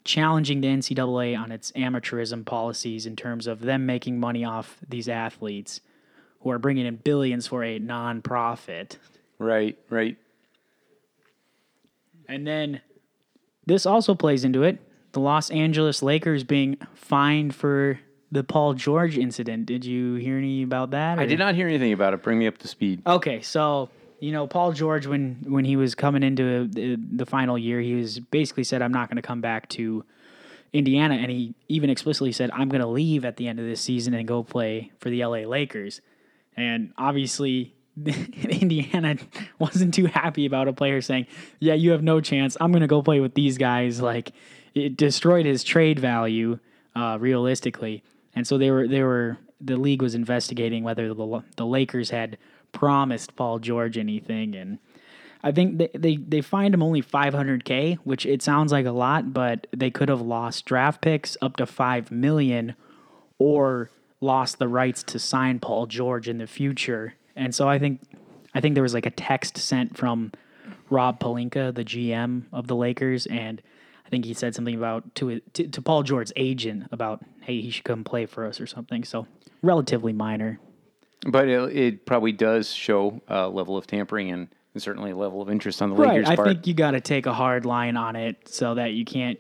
challenging 0.03 0.62
the 0.62 0.67
NCAA 0.67 1.38
on 1.38 1.51
its 1.51 1.71
amateurism 1.74 2.43
policies 2.43 3.05
in 3.05 3.15
terms 3.15 3.45
of 3.45 3.62
them 3.62 3.86
making 3.86 4.19
money 4.19 4.43
off 4.43 4.77
these 4.88 5.07
athletes 5.07 5.81
who 6.41 6.50
are 6.50 6.57
bringing 6.57 6.86
in 6.86 6.95
billions 6.95 7.45
for 7.45 7.63
a 7.63 7.77
non-profit. 7.79 8.98
Right. 9.38 9.77
Right. 9.89 10.17
And 12.27 12.48
then 12.48 12.81
this 13.65 13.86
also 13.86 14.15
plays 14.15 14.43
into 14.43 14.63
it. 14.63 14.79
The 15.12 15.19
Los 15.19 15.50
Angeles 15.50 16.01
Lakers 16.01 16.43
being 16.43 16.77
fined 16.93 17.53
for 17.53 18.00
the 18.31 18.43
Paul 18.43 18.74
George 18.74 19.17
incident. 19.17 19.65
Did 19.65 19.86
you 19.86 20.15
hear 20.15 20.38
any 20.38 20.63
about 20.63 20.91
that? 20.91 21.19
I 21.19 21.25
did 21.25 21.39
not 21.39 21.55
hear 21.55 21.67
anything 21.67 21.93
about 21.93 22.13
it. 22.13 22.21
Bring 22.21 22.39
me 22.39 22.48
up 22.48 22.57
to 22.59 22.67
speed. 22.67 23.01
Okay, 23.05 23.41
so 23.41 23.89
you 24.19 24.31
know 24.31 24.48
Paul 24.48 24.74
George 24.74 25.07
when 25.07 25.43
when 25.48 25.65
he 25.65 25.75
was 25.75 25.95
coming 25.95 26.24
into 26.24 26.67
the, 26.67 26.95
the 26.95 27.25
final 27.25 27.57
year, 27.57 27.79
he 27.81 27.95
was 27.95 28.19
basically 28.19 28.63
said, 28.63 28.81
"I'm 28.81 28.93
not 28.93 29.09
going 29.09 29.17
to 29.17 29.21
come 29.21 29.41
back 29.41 29.69
to 29.69 30.03
Indiana," 30.74 31.15
and 31.15 31.31
he 31.31 31.55
even 31.67 31.89
explicitly 31.89 32.31
said, 32.31 32.51
"I'm 32.53 32.69
going 32.69 32.81
to 32.81 32.88
leave 32.88 33.25
at 33.25 33.38
the 33.38 33.48
end 33.48 33.59
of 33.59 33.65
this 33.65 33.81
season 33.81 34.13
and 34.13 34.27
go 34.27 34.43
play 34.43 34.91
for 35.00 35.09
the 35.09 35.25
LA 35.25 35.39
Lakers." 35.39 36.01
And 36.55 36.93
obviously, 36.98 37.74
Indiana 38.05 39.15
wasn't 39.59 39.93
too 39.93 40.05
happy 40.05 40.45
about 40.45 40.67
a 40.67 40.74
player 40.74 41.01
saying, 41.01 41.25
"Yeah, 41.59 41.74
you 41.74 41.91
have 41.91 42.03
no 42.03 42.21
chance. 42.21 42.57
I'm 42.62 42.71
going 42.71 42.81
to 42.81 42.88
go 42.88 43.01
play 43.01 43.19
with 43.21 43.33
these 43.33 43.57
guys." 43.57 44.01
Like 44.01 44.33
it 44.75 44.98
destroyed 44.98 45.48
his 45.48 45.63
trade 45.63 46.00
value 46.00 46.59
uh, 46.95 47.17
realistically, 47.19 48.03
and 48.39 48.48
so 48.48 48.58
they 48.58 48.72
were 48.72 48.88
they 48.88 49.03
were 49.03 49.38
the 49.60 49.75
league 49.75 50.01
was 50.01 50.15
investigating 50.15 50.86
whether 50.86 51.13
the 51.13 51.43
the 51.58 51.65
Lakers 51.65 52.10
had 52.10 52.38
promised 52.72 53.36
Paul 53.36 53.60
George 53.60 53.98
anything, 53.98 54.55
and 54.55 54.79
I 55.43 55.51
think 55.51 55.77
they 55.77 55.89
they, 55.93 56.15
they 56.15 56.39
fined 56.39 56.74
him 56.74 56.81
only 56.81 57.01
500k, 57.01 57.98
which 58.05 58.25
it 58.25 58.41
sounds 58.41 58.72
like 58.72 58.86
a 58.86 58.93
lot, 58.93 59.34
but 59.34 59.67
they 59.75 59.91
could 59.91 60.08
have 60.08 60.22
lost 60.22 60.63
draft 60.63 61.01
picks 61.01 61.36
up 61.41 61.58
to 61.58 61.65
five 61.65 62.12
million, 62.12 62.75
or 63.39 63.89
lost 64.22 64.58
the 64.58 64.69
rights 64.69 65.03
to 65.03 65.19
sign 65.19 65.60
Paul 65.60 65.86
George 65.86 66.29
in 66.29 66.38
the 66.38 66.48
future. 66.48 67.15
And 67.36 67.53
so 67.53 67.67
I 67.67 67.77
think 67.77 68.00
I 68.55 68.62
think 68.62 68.74
there 68.74 68.84
was 68.84 68.93
like 68.93 69.05
a 69.05 69.12
text 69.12 69.58
sent 69.58 69.98
from 69.98 70.31
Rob 70.89 71.19
Pelinka, 71.19 71.75
the 71.75 71.84
GM 71.84 72.43
of 72.53 72.67
the 72.67 72.75
Lakers, 72.77 73.25
and 73.25 73.62
I 74.09 74.11
think 74.11 74.25
he 74.25 74.33
said 74.33 74.55
something 74.55 74.73
about 74.73 75.13
to 75.15 75.39
to, 75.53 75.67
to 75.67 75.81
Paul 75.83 76.01
George's 76.01 76.33
agent 76.35 76.87
about 76.91 77.21
hey 77.41 77.61
he 77.61 77.69
should 77.69 77.83
come 77.83 78.03
play 78.03 78.25
for 78.25 78.47
us 78.47 78.59
or 78.59 78.65
something. 78.65 79.03
So 79.03 79.27
relatively 79.61 80.13
minor. 80.13 80.59
But 81.27 81.47
it, 81.47 81.77
it 81.77 82.05
probably 82.07 82.31
does 82.31 82.71
show 82.73 83.21
a 83.27 83.47
level 83.49 83.77
of 83.77 83.85
tampering 83.85 84.31
and, 84.31 84.47
and 84.73 84.81
certainly 84.81 85.11
a 85.11 85.15
level 85.15 85.43
of 85.43 85.49
interest 85.51 85.79
on 85.81 85.89
the 85.91 85.95
Right. 85.95 86.11
Lakers' 86.13 86.29
I 86.29 86.35
part. 86.37 86.47
think 86.47 86.65
you 86.65 86.73
got 86.73 86.91
to 86.91 87.01
take 87.01 87.27
a 87.27 87.33
hard 87.33 87.65
line 87.65 87.97
on 87.97 88.15
it 88.15 88.47
so 88.47 88.73
that 88.75 88.93
you 88.93 89.05
can't. 89.05 89.37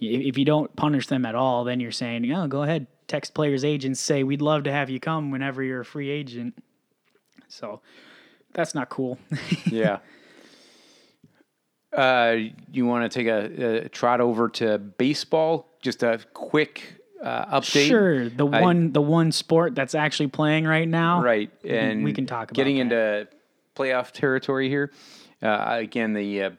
If 0.00 0.22
if 0.28 0.38
you 0.38 0.46
don't 0.46 0.74
punish 0.76 1.08
them 1.08 1.26
at 1.26 1.34
all, 1.34 1.64
then 1.64 1.78
you're 1.78 1.92
saying, 1.92 2.32
"Oh, 2.32 2.46
go 2.48 2.62
ahead, 2.62 2.86
text 3.08 3.34
players' 3.34 3.66
agents, 3.66 4.00
say 4.00 4.22
we'd 4.22 4.40
love 4.40 4.62
to 4.64 4.72
have 4.72 4.88
you 4.88 4.98
come 4.98 5.30
whenever 5.30 5.62
you're 5.62 5.80
a 5.80 5.84
free 5.84 6.08
agent." 6.08 6.54
So 7.48 7.82
that's 8.54 8.74
not 8.74 8.88
cool. 8.88 9.18
yeah. 9.66 9.98
Uh, 11.96 12.36
you 12.70 12.84
want 12.84 13.10
to 13.10 13.18
take 13.18 13.26
a, 13.26 13.84
a 13.84 13.88
trot 13.88 14.20
over 14.20 14.48
to 14.50 14.78
baseball? 14.78 15.66
Just 15.80 16.02
a 16.02 16.20
quick 16.34 17.00
uh, 17.22 17.60
update. 17.60 17.88
sure, 17.88 18.28
the 18.28 18.44
one 18.44 18.92
the 18.92 19.00
one 19.00 19.32
sport 19.32 19.74
that's 19.74 19.94
actually 19.94 20.28
playing 20.28 20.66
right 20.66 20.88
now. 20.88 21.22
Right, 21.22 21.50
and 21.64 22.04
we 22.04 22.12
can 22.12 22.26
talk 22.26 22.50
about 22.50 22.54
getting 22.54 22.76
that. 22.76 22.82
into 22.82 23.28
playoff 23.74 24.12
territory 24.12 24.68
here. 24.68 24.92
Uh, 25.42 25.64
again, 25.70 26.12
the 26.12 26.42
uh, 26.42 26.50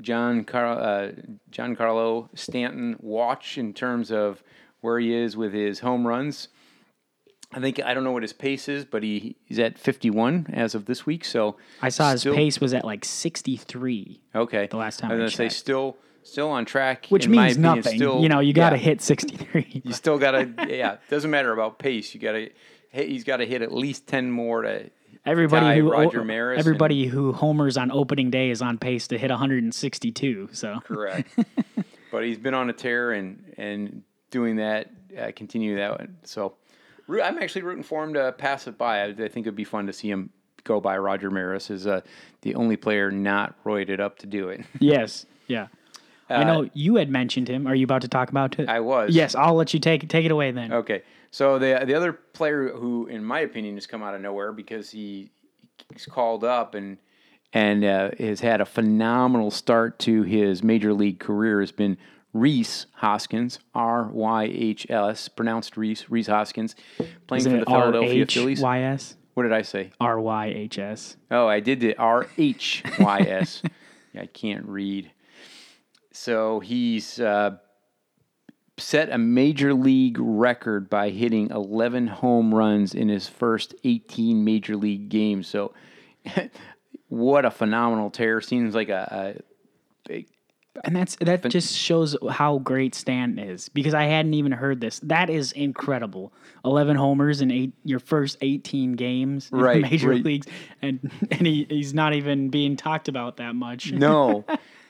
John 0.00 0.44
Car- 0.44 0.78
uh, 0.78 1.12
Giancarlo 1.50 2.28
Stanton 2.34 2.96
watch 3.00 3.58
in 3.58 3.74
terms 3.74 4.10
of 4.10 4.42
where 4.80 4.98
he 4.98 5.14
is 5.14 5.36
with 5.36 5.52
his 5.52 5.80
home 5.80 6.06
runs. 6.06 6.48
I 7.52 7.60
think 7.60 7.80
I 7.82 7.94
don't 7.94 8.04
know 8.04 8.12
what 8.12 8.22
his 8.22 8.32
pace 8.34 8.68
is, 8.68 8.84
but 8.84 9.02
he, 9.02 9.36
he's 9.46 9.58
at 9.58 9.78
51 9.78 10.48
as 10.52 10.74
of 10.74 10.84
this 10.84 11.06
week. 11.06 11.24
So 11.24 11.56
I 11.80 11.88
saw 11.88 12.12
his 12.12 12.20
still- 12.20 12.34
pace 12.34 12.60
was 12.60 12.74
at 12.74 12.84
like 12.84 13.04
63, 13.04 14.20
Okay, 14.34 14.66
the 14.66 14.76
last 14.76 14.98
time 15.00 15.10
I 15.10 15.14
was 15.14 15.20
gonna 15.20 15.30
say 15.30 15.48
still 15.48 15.96
still 16.22 16.50
on 16.50 16.66
track, 16.66 17.06
which 17.08 17.26
means 17.26 17.52
opinion, 17.52 17.76
nothing. 17.76 17.96
Still, 17.96 18.20
you 18.22 18.28
know, 18.28 18.40
you 18.40 18.52
got 18.52 18.70
to 18.70 18.76
yeah. 18.76 18.82
hit 18.82 19.00
63. 19.00 19.80
You 19.84 19.92
still 19.94 20.18
got 20.18 20.32
to, 20.32 20.66
yeah. 20.68 20.98
Doesn't 21.08 21.30
matter 21.30 21.52
about 21.52 21.78
pace. 21.78 22.12
You 22.14 22.20
got 22.20 22.32
to 22.32 22.50
hit. 22.90 23.08
He's 23.08 23.24
got 23.24 23.38
to 23.38 23.46
hit 23.46 23.62
at 23.62 23.72
least 23.72 24.06
ten 24.06 24.30
more 24.30 24.62
to. 24.62 24.90
Everybody 25.24 25.80
who 25.80 25.90
Roger 25.90 26.24
Maris. 26.24 26.58
and- 26.58 26.66
everybody 26.66 27.06
who 27.06 27.32
homers 27.32 27.76
on 27.78 27.90
opening 27.90 28.30
day 28.30 28.50
is 28.50 28.60
on 28.62 28.76
pace 28.78 29.08
to 29.08 29.18
hit 29.18 29.30
162. 29.30 30.50
So 30.52 30.80
correct. 30.84 31.30
but 32.12 32.24
he's 32.24 32.38
been 32.38 32.54
on 32.54 32.68
a 32.68 32.72
tear 32.74 33.12
and 33.12 33.54
and 33.56 34.02
doing 34.30 34.56
that, 34.56 34.90
uh, 35.18 35.30
continue 35.34 35.76
that. 35.76 35.98
one. 35.98 36.16
So, 36.24 36.54
I'm 37.08 37.38
actually 37.38 37.62
rooting 37.62 37.82
for 37.82 38.04
him 38.04 38.14
to 38.14 38.32
pass 38.32 38.66
it 38.66 38.76
by. 38.76 39.00
I, 39.00 39.04
I 39.06 39.28
think 39.28 39.46
it'd 39.46 39.56
be 39.56 39.64
fun 39.64 39.86
to 39.86 39.92
see 39.92 40.10
him 40.10 40.30
go 40.64 40.80
by 40.80 40.98
Roger 40.98 41.30
Maris 41.30 41.70
as 41.70 41.86
uh, 41.86 42.02
the 42.42 42.54
only 42.54 42.76
player 42.76 43.10
not 43.10 43.54
roided 43.64 44.00
up 44.00 44.18
to 44.18 44.26
do 44.26 44.48
it. 44.48 44.64
yes, 44.78 45.26
yeah. 45.46 45.68
I 46.30 46.44
know 46.44 46.68
you 46.74 46.96
had 46.96 47.08
mentioned 47.08 47.48
him. 47.48 47.66
Are 47.66 47.74
you 47.74 47.84
about 47.84 48.02
to 48.02 48.08
talk 48.08 48.28
about 48.28 48.58
it? 48.58 48.68
Uh, 48.68 48.72
I 48.72 48.80
was. 48.80 49.14
Yes, 49.14 49.34
I'll 49.34 49.54
let 49.54 49.72
you 49.72 49.80
take 49.80 50.06
take 50.08 50.26
it 50.26 50.30
away 50.30 50.50
then. 50.50 50.72
Okay. 50.72 51.02
So 51.30 51.58
the 51.58 51.82
the 51.86 51.94
other 51.94 52.12
player 52.12 52.68
who, 52.68 53.06
in 53.06 53.24
my 53.24 53.40
opinion, 53.40 53.76
has 53.76 53.86
come 53.86 54.02
out 54.02 54.14
of 54.14 54.20
nowhere 54.20 54.52
because 54.52 54.90
he 54.90 55.30
he's 55.92 56.06
called 56.06 56.44
up 56.44 56.74
and 56.74 56.98
and 57.52 57.84
uh, 57.84 58.10
has 58.18 58.40
had 58.40 58.60
a 58.60 58.66
phenomenal 58.66 59.50
start 59.50 59.98
to 60.00 60.22
his 60.22 60.62
major 60.62 60.92
league 60.92 61.18
career 61.18 61.60
has 61.60 61.72
been 61.72 61.96
Rhys 62.32 62.86
Hoskins, 62.94 63.58
R 63.74 64.04
Y 64.04 64.44
H 64.44 64.86
S, 64.90 65.28
pronounced 65.28 65.76
Reese 65.76 66.08
Reese 66.10 66.26
Hoskins, 66.26 66.76
playing 67.26 67.44
for 67.44 67.56
it 67.56 67.60
the 67.60 67.66
Philadelphia 67.66 68.26
Phillies. 68.26 68.62
R-H-Y-S? 68.62 69.16
What 69.34 69.44
did 69.44 69.52
I 69.52 69.62
say? 69.62 69.92
R-Y-H-S. 70.00 71.16
Oh, 71.30 71.46
I 71.46 71.60
did 71.60 71.80
the 71.80 71.96
R 71.96 72.26
H 72.36 72.82
Y 72.98 73.18
S. 73.20 73.62
I 74.18 74.26
can't 74.26 74.66
read. 74.66 75.10
So 76.12 76.60
he's 76.60 77.20
uh, 77.20 77.58
set 78.78 79.10
a 79.10 79.18
major 79.18 79.74
league 79.74 80.18
record 80.18 80.88
by 80.90 81.10
hitting 81.10 81.50
11 81.50 82.06
home 82.06 82.54
runs 82.54 82.94
in 82.94 83.08
his 83.08 83.28
first 83.28 83.74
18 83.84 84.44
major 84.44 84.76
league 84.76 85.08
games. 85.08 85.46
So, 85.46 85.74
what 87.08 87.44
a 87.44 87.50
phenomenal 87.50 88.10
tear! 88.10 88.40
Seems 88.40 88.74
like 88.74 88.88
a, 88.88 89.36
a 89.38 90.08
big. 90.08 90.26
And 90.84 90.94
that's 90.94 91.16
that 91.16 91.48
just 91.48 91.76
shows 91.76 92.16
how 92.30 92.58
great 92.58 92.94
Stan 92.94 93.38
is 93.38 93.68
because 93.68 93.94
I 93.94 94.04
hadn't 94.04 94.34
even 94.34 94.52
heard 94.52 94.80
this. 94.80 95.00
That 95.00 95.30
is 95.30 95.52
incredible. 95.52 96.32
11 96.64 96.96
homers 96.96 97.40
in 97.40 97.50
eight 97.50 97.72
your 97.84 98.00
first 98.00 98.38
18 98.40 98.92
games 98.92 99.50
in 99.52 99.58
Right, 99.58 99.82
the 99.82 99.90
major 99.90 100.10
right. 100.10 100.24
leagues 100.24 100.46
and 100.82 101.10
and 101.30 101.46
he, 101.46 101.66
he's 101.68 101.94
not 101.94 102.14
even 102.14 102.48
being 102.48 102.76
talked 102.76 103.08
about 103.08 103.36
that 103.38 103.54
much. 103.54 103.92
No, 103.98 104.44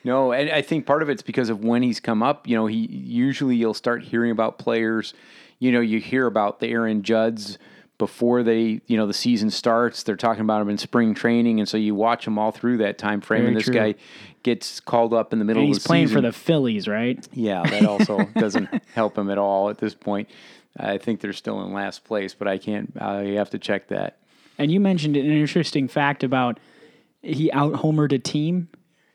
no, 0.04 0.32
and 0.32 0.50
I 0.50 0.62
think 0.62 0.86
part 0.86 1.02
of 1.02 1.08
it's 1.08 1.22
because 1.22 1.50
of 1.50 1.64
when 1.64 1.82
he's 1.82 1.98
come 2.00 2.22
up. 2.22 2.46
You 2.46 2.56
know, 2.56 2.66
he 2.66 2.86
usually 2.86 3.56
you'll 3.56 3.74
start 3.74 4.02
hearing 4.02 4.30
about 4.30 4.58
players. 4.58 5.14
You 5.58 5.72
know, 5.72 5.80
you 5.80 5.98
hear 5.98 6.26
about 6.26 6.60
the 6.60 6.68
Aaron 6.68 7.02
Judds 7.02 7.58
before 7.98 8.42
they, 8.44 8.80
you 8.86 8.96
know, 8.96 9.06
the 9.06 9.12
season 9.12 9.50
starts. 9.50 10.04
They're 10.04 10.16
talking 10.16 10.42
about 10.42 10.62
him 10.62 10.68
in 10.70 10.78
spring 10.78 11.14
training, 11.14 11.58
and 11.60 11.68
so 11.68 11.76
you 11.76 11.94
watch 11.94 12.26
him 12.26 12.38
all 12.38 12.52
through 12.52 12.78
that 12.78 12.96
time 12.96 13.20
frame. 13.20 13.40
Very 13.40 13.48
and 13.48 13.56
this 13.56 13.64
true. 13.64 13.74
guy 13.74 13.94
gets 14.44 14.78
called 14.80 15.12
up 15.12 15.32
in 15.32 15.38
the 15.40 15.44
middle 15.44 15.62
And 15.62 15.70
of 15.70 15.76
he's 15.76 15.82
the 15.82 15.88
playing 15.88 16.06
season. 16.06 16.22
for 16.22 16.22
the 16.28 16.32
Phillies, 16.32 16.86
right? 16.88 17.26
Yeah, 17.32 17.62
that 17.64 17.84
also 17.84 18.24
doesn't 18.36 18.68
help 18.94 19.18
him 19.18 19.30
at 19.30 19.38
all 19.38 19.68
at 19.68 19.78
this 19.78 19.94
point. 19.94 20.28
I 20.76 20.98
think 20.98 21.20
they're 21.20 21.32
still 21.32 21.60
in 21.64 21.72
last 21.72 22.04
place, 22.04 22.34
but 22.34 22.46
I 22.46 22.56
can't. 22.56 22.92
I 23.00 23.24
have 23.30 23.50
to 23.50 23.58
check 23.58 23.88
that. 23.88 24.18
And 24.58 24.70
you 24.70 24.78
mentioned 24.78 25.16
an 25.16 25.26
interesting 25.26 25.88
fact 25.88 26.22
about 26.22 26.60
he 27.22 27.50
out 27.52 27.72
homered 27.74 28.12
a 28.12 28.18
team. 28.18 28.68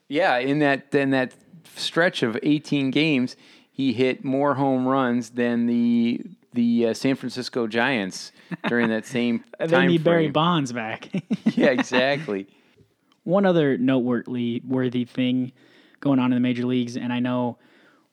Yeah, 0.10 0.38
in 0.38 0.60
that 0.60 0.94
in 0.94 1.12
that 1.12 1.34
stretch 1.76 2.22
of 2.22 2.38
18 2.44 2.92
games, 2.92 3.38
he 3.74 3.92
hit 3.92 4.24
more 4.24 4.54
home 4.54 4.88
runs 4.88 5.32
than 5.32 5.66
the 5.66 6.22
the 6.54 6.88
uh, 6.88 6.94
San 6.94 7.16
Francisco 7.16 7.66
Giants 7.66 8.32
during 8.68 8.90
that 8.90 9.08
same 9.08 9.40
time. 9.60 9.70
They 9.70 9.88
need 9.88 10.04
Barry. 10.04 10.30
Bonds 10.30 10.72
back. 10.72 11.10
Yeah, 11.56 11.70
exactly. 11.70 12.48
One 13.24 13.46
other 13.46 13.78
noteworthy 13.78 14.62
worthy 14.66 15.06
thing 15.06 15.52
going 16.00 16.20
on 16.20 16.32
in 16.32 16.36
the 16.36 16.42
major 16.42 16.66
leagues, 16.66 16.96
and 16.96 17.12
I 17.12 17.20
know 17.20 17.58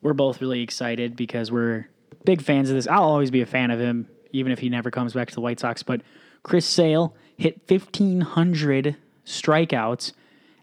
we're 0.02 0.14
both 0.14 0.40
really 0.40 0.62
excited 0.62 1.16
because 1.16 1.52
we're 1.52 1.88
big 2.24 2.40
fans 2.42 2.70
of 2.70 2.76
this. 2.76 2.86
I'll 2.86 3.02
always 3.02 3.30
be 3.30 3.42
a 3.42 3.46
fan 3.46 3.70
of 3.70 3.78
him, 3.78 4.08
even 4.32 4.52
if 4.52 4.60
he 4.60 4.68
never 4.68 4.90
comes 4.90 5.12
back 5.12 5.28
to 5.28 5.34
the 5.34 5.40
White 5.40 5.60
Sox. 5.60 5.82
But 5.82 6.00
Chris 6.42 6.64
Sale 6.64 7.14
hit 7.36 7.60
1,500 7.68 8.96
strikeouts, 9.26 10.12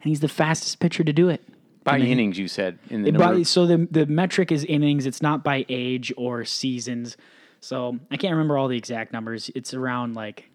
and 0.01 0.09
he's 0.09 0.21
the 0.21 0.27
fastest 0.27 0.79
pitcher 0.79 1.03
to 1.03 1.13
do 1.13 1.29
it. 1.29 1.43
By 1.87 1.99
innings, 1.99 2.37
you 2.37 2.47
said 2.47 2.79
in 2.89 3.03
the 3.03 3.11
by- 3.13 3.43
so 3.43 3.65
the 3.65 3.87
the 3.89 4.05
metric 4.05 4.51
is 4.51 4.63
innings. 4.65 5.05
It's 5.05 5.21
not 5.21 5.43
by 5.43 5.65
age 5.69 6.13
or 6.17 6.45
seasons. 6.45 7.17
So 7.59 7.97
I 8.11 8.17
can't 8.17 8.33
remember 8.33 8.57
all 8.57 8.67
the 8.67 8.77
exact 8.77 9.13
numbers. 9.13 9.49
It's 9.55 9.73
around 9.73 10.15
like 10.15 10.49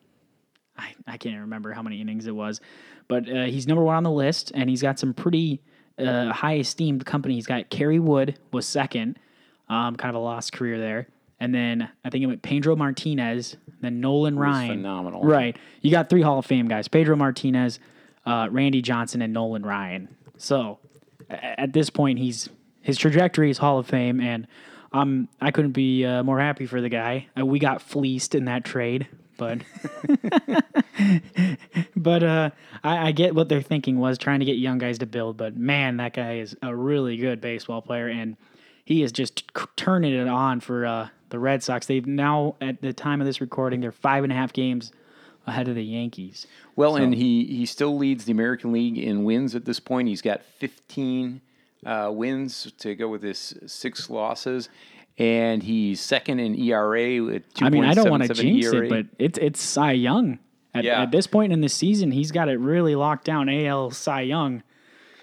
I, 0.76 0.94
I 1.06 1.16
can't 1.16 1.40
remember 1.40 1.72
how 1.72 1.82
many 1.82 2.00
innings 2.00 2.26
it 2.26 2.34
was, 2.34 2.60
but 3.08 3.28
uh, 3.28 3.44
he's 3.44 3.66
number 3.66 3.82
one 3.82 3.96
on 3.96 4.02
the 4.02 4.10
list, 4.10 4.52
and 4.54 4.70
he's 4.70 4.82
got 4.82 4.98
some 4.98 5.12
pretty 5.12 5.60
uh, 5.98 6.32
high 6.32 6.58
esteemed 6.58 7.04
company. 7.04 7.34
He's 7.34 7.46
got 7.46 7.70
Kerry 7.70 7.98
Wood 7.98 8.38
was 8.52 8.66
second, 8.66 9.18
um, 9.68 9.96
kind 9.96 10.14
of 10.14 10.20
a 10.20 10.24
lost 10.24 10.52
career 10.52 10.78
there, 10.78 11.08
and 11.40 11.54
then 11.54 11.88
I 12.04 12.10
think 12.10 12.24
it 12.24 12.26
went 12.26 12.42
Pedro 12.42 12.76
Martinez, 12.76 13.56
then 13.80 14.00
Nolan 14.00 14.38
Ryan. 14.38 14.78
phenomenal. 14.78 15.22
Right, 15.22 15.56
you 15.82 15.90
got 15.90 16.08
three 16.08 16.22
Hall 16.22 16.38
of 16.38 16.46
Fame 16.46 16.68
guys: 16.68 16.88
Pedro 16.88 17.16
Martinez, 17.16 17.78
uh, 18.24 18.48
Randy 18.50 18.80
Johnson, 18.80 19.22
and 19.22 19.32
Nolan 19.32 19.64
Ryan. 19.64 20.08
So 20.38 20.78
at 21.32 21.72
this 21.72 21.90
point, 21.90 22.18
he's 22.18 22.48
his 22.80 22.98
trajectory 22.98 23.50
is 23.50 23.58
Hall 23.58 23.78
of 23.78 23.86
Fame, 23.86 24.20
and 24.20 24.46
um, 24.92 25.28
I 25.40 25.50
couldn't 25.50 25.72
be 25.72 26.04
uh, 26.04 26.22
more 26.22 26.40
happy 26.40 26.66
for 26.66 26.80
the 26.80 26.88
guy. 26.88 27.28
Uh, 27.38 27.46
we 27.46 27.58
got 27.58 27.80
fleeced 27.80 28.34
in 28.34 28.44
that 28.46 28.64
trade, 28.64 29.06
but 29.38 29.60
but 31.96 32.22
uh, 32.22 32.50
I, 32.84 33.08
I 33.08 33.12
get 33.12 33.34
what 33.34 33.48
they're 33.48 33.62
thinking 33.62 33.98
was, 33.98 34.18
trying 34.18 34.40
to 34.40 34.46
get 34.46 34.56
young 34.56 34.78
guys 34.78 34.98
to 34.98 35.06
build. 35.06 35.36
But 35.36 35.56
man, 35.56 35.96
that 35.98 36.12
guy 36.12 36.38
is 36.38 36.56
a 36.62 36.74
really 36.74 37.16
good 37.16 37.40
baseball 37.40 37.82
player, 37.82 38.08
and 38.08 38.36
he 38.84 39.02
is 39.02 39.12
just 39.12 39.44
c- 39.56 39.64
turning 39.76 40.12
it 40.12 40.28
on 40.28 40.60
for 40.60 40.84
uh, 40.84 41.08
the 41.30 41.38
Red 41.38 41.62
Sox. 41.62 41.86
They've 41.86 42.06
now, 42.06 42.56
at 42.60 42.82
the 42.82 42.92
time 42.92 43.20
of 43.20 43.26
this 43.26 43.40
recording, 43.40 43.80
they're 43.80 43.92
five 43.92 44.24
and 44.24 44.32
a 44.32 44.36
half 44.36 44.52
games 44.52 44.92
ahead 45.46 45.68
of 45.68 45.74
the 45.74 45.84
Yankees. 45.84 46.46
Well, 46.76 46.96
and 46.96 47.14
he 47.14 47.44
he 47.44 47.66
still 47.66 47.96
leads 47.96 48.24
the 48.24 48.32
American 48.32 48.72
League 48.72 48.98
in 48.98 49.24
wins 49.24 49.54
at 49.54 49.64
this 49.64 49.80
point. 49.80 50.08
He's 50.08 50.22
got 50.22 50.42
15 50.58 51.40
uh, 51.84 52.10
wins 52.12 52.72
to 52.78 52.94
go 52.94 53.08
with 53.08 53.22
his 53.22 53.54
six 53.66 54.08
losses, 54.08 54.68
and 55.18 55.62
he's 55.62 56.00
second 56.00 56.38
in 56.40 56.54
ERA 56.58 57.22
with 57.22 57.52
2.77 57.54 57.66
I 57.66 57.70
mean, 57.70 57.84
I 57.84 57.94
don't 57.94 58.10
want 58.10 58.22
to 58.22 58.34
jinx 58.34 58.66
ERA. 58.66 58.86
it, 58.86 58.88
but 58.88 59.06
it's 59.18 59.38
it's 59.38 59.60
Cy 59.60 59.92
Young. 59.92 60.38
At, 60.74 60.84
Yeah. 60.84 61.02
at 61.02 61.10
this 61.10 61.26
point 61.26 61.52
in 61.52 61.60
the 61.60 61.68
season, 61.68 62.12
he's 62.12 62.30
got 62.30 62.48
it 62.48 62.58
really 62.58 62.94
locked 62.94 63.24
down. 63.24 63.48
AL 63.50 63.90
Cy 63.90 64.22
Young. 64.22 64.62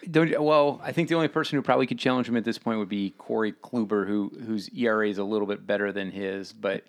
Don't, 0.10 0.42
well, 0.42 0.80
I 0.84 0.92
think 0.92 1.10
the 1.10 1.16
only 1.16 1.28
person 1.28 1.58
who 1.58 1.62
probably 1.64 1.88
could 1.88 2.00
challenge 2.00 2.30
him 2.30 2.38
at 2.38 2.44
this 2.46 2.58
point 2.58 2.80
would 2.80 2.88
be 2.88 3.12
Corey 3.18 3.52
Kluber, 3.52 4.08
who 4.08 4.32
whose 4.46 4.70
ERA 4.70 5.10
is 5.10 5.18
a 5.18 5.24
little 5.24 5.48
bit 5.48 5.66
better 5.66 5.92
than 5.92 6.12
his. 6.12 6.54
But 6.54 6.84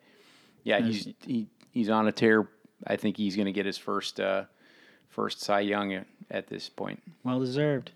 yeah, 0.62 0.80
he's 0.80 1.08
he, 1.24 1.46
he's 1.70 1.88
on 1.88 2.06
a 2.06 2.12
tear. 2.12 2.48
I 2.86 2.96
think 2.96 3.16
he's 3.16 3.36
going 3.36 3.46
to 3.46 3.52
get 3.52 3.66
his 3.66 3.78
first 3.78 4.20
uh, 4.20 4.44
first 5.08 5.40
Cy 5.40 5.60
Young 5.60 6.04
at, 6.30 6.46
this 6.48 6.68
point. 6.68 7.02
Well 7.24 7.40
deserved. 7.40 7.92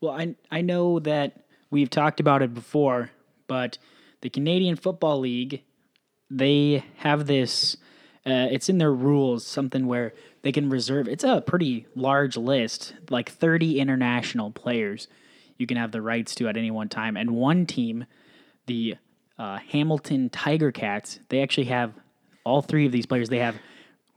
Well, 0.00 0.12
I 0.12 0.34
I 0.50 0.62
know 0.62 0.98
that 1.00 1.44
we've 1.70 1.90
talked 1.90 2.20
about 2.20 2.42
it 2.42 2.54
before, 2.54 3.10
but 3.46 3.78
the 4.20 4.30
Canadian 4.30 4.76
Football 4.76 5.20
League, 5.20 5.62
they 6.30 6.84
have 6.98 7.26
this. 7.26 7.76
Uh, 8.26 8.48
it's 8.50 8.68
in 8.68 8.78
their 8.78 8.92
rules, 8.92 9.46
something 9.46 9.86
where 9.86 10.12
they 10.42 10.52
can 10.52 10.68
reserve. 10.68 11.08
It's 11.08 11.24
a 11.24 11.40
pretty 11.40 11.86
large 11.94 12.36
list, 12.36 12.94
like 13.08 13.30
thirty 13.30 13.78
international 13.80 14.50
players. 14.50 15.08
You 15.56 15.66
can 15.66 15.76
have 15.76 15.92
the 15.92 16.02
rights 16.02 16.34
to 16.36 16.48
at 16.48 16.56
any 16.56 16.70
one 16.70 16.88
time, 16.88 17.16
and 17.16 17.32
one 17.32 17.66
team, 17.66 18.06
the 18.66 18.96
uh, 19.38 19.58
Hamilton 19.70 20.28
Tiger 20.28 20.70
Cats, 20.70 21.18
they 21.28 21.42
actually 21.42 21.64
have 21.64 21.92
all 22.44 22.62
three 22.62 22.86
of 22.86 22.92
these 22.92 23.06
players. 23.06 23.28
They 23.28 23.38
have 23.38 23.56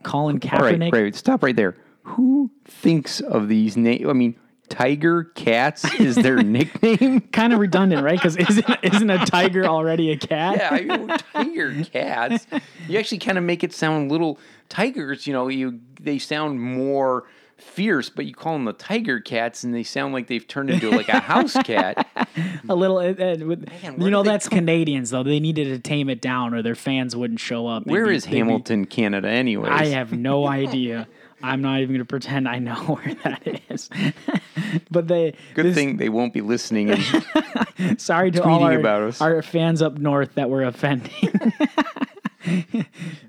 Colin 0.04 0.36
right, 0.36 0.52
Kaepernick. 0.80 0.94
right, 0.94 1.16
stop 1.16 1.44
right 1.44 1.56
there. 1.56 1.76
Who 2.04 2.52
thinks 2.66 3.20
of 3.22 3.48
these 3.48 3.78
names? 3.78 4.06
I 4.08 4.14
mean, 4.14 4.36
Tiger 4.70 5.26
Cats 5.36 5.86
is 6.00 6.16
their 6.16 6.38
nickname. 6.44 7.22
kind 7.32 7.54
of 7.54 7.60
redundant, 7.60 8.04
right? 8.04 8.18
Because 8.18 8.36
isn't 8.38 8.66
isn't 8.82 9.10
a 9.10 9.26
tiger 9.26 9.66
already 9.66 10.12
a 10.12 10.18
cat? 10.18 10.58
Yeah, 10.58 10.70
I 10.72 10.82
mean, 10.82 11.08
tiger 11.34 11.84
cats. 11.86 12.48
You 12.88 12.98
actually 13.00 13.20
kind 13.20 13.38
of 13.38 13.44
make 13.44 13.64
it 13.64 13.74
sound 13.74 14.12
little 14.12 14.40
tigers. 14.70 15.28
You 15.28 15.34
know, 15.34 15.48
you 15.48 15.80
they 16.00 16.18
sound 16.18 16.62
more 16.62 17.26
fierce, 17.58 18.10
but 18.10 18.26
you 18.26 18.34
call 18.34 18.54
them 18.54 18.66
the 18.66 18.74
tiger 18.74 19.20
cats, 19.20 19.64
and 19.64 19.74
they 19.74 19.84
sound 19.84 20.14
like 20.14 20.28
they've 20.28 20.48
turned 20.48 20.70
into 20.70 20.90
like 20.92 21.10
a 21.10 21.20
house 21.20 21.54
cat. 21.64 22.08
A 22.70 22.74
little. 22.76 22.98
Uh, 22.98 23.14
with, 23.14 23.68
Man, 23.84 24.02
you 24.02 24.10
know, 24.10 24.24
did 24.24 24.30
they 24.30 24.34
that's 24.34 24.50
Canadians 24.50 25.10
though. 25.12 25.24
They 25.24 25.40
needed 25.40 25.66
to 25.66 25.80
tame 25.80 26.10
it 26.10 26.22
down, 26.22 26.54
or 26.54 26.62
their 26.62 26.76
fans 26.76 27.16
wouldn't 27.16 27.40
show 27.40 27.68
up. 27.68 27.84
They'd 27.86 27.92
Where 27.92 28.08
be- 28.08 28.16
is 28.16 28.24
they'd 28.26 28.32
be- 28.32 28.38
Hamilton, 28.38 28.86
Canada, 28.86 29.28
anyway? 29.30 29.70
I 29.70 29.86
have 29.88 30.12
no 30.14 30.48
idea. 30.62 31.08
I'm 31.44 31.62
not 31.62 31.80
even 31.82 31.90
going 31.90 32.00
to 32.00 32.06
pretend 32.06 32.48
I 32.48 32.60
know 32.60 32.76
where 32.86 33.16
that 33.24 33.62
is. 33.70 33.90
but 34.90 35.08
they. 35.08 35.36
Good 35.54 35.66
this- 35.68 35.76
thing 35.76 35.98
they 35.98 36.10
won't 36.10 36.34
be 36.34 36.42
listening. 36.42 36.92
And 37.78 38.00
Sorry 38.02 38.32
to 38.32 38.44
all 38.44 38.64
our, 38.64 38.80
about 38.80 39.02
us. 39.04 39.22
our 39.22 39.42
fans 39.42 39.82
up 39.82 39.98
north 39.98 40.36
that 40.36 40.50
were 40.50 40.64
offending. 40.64 41.12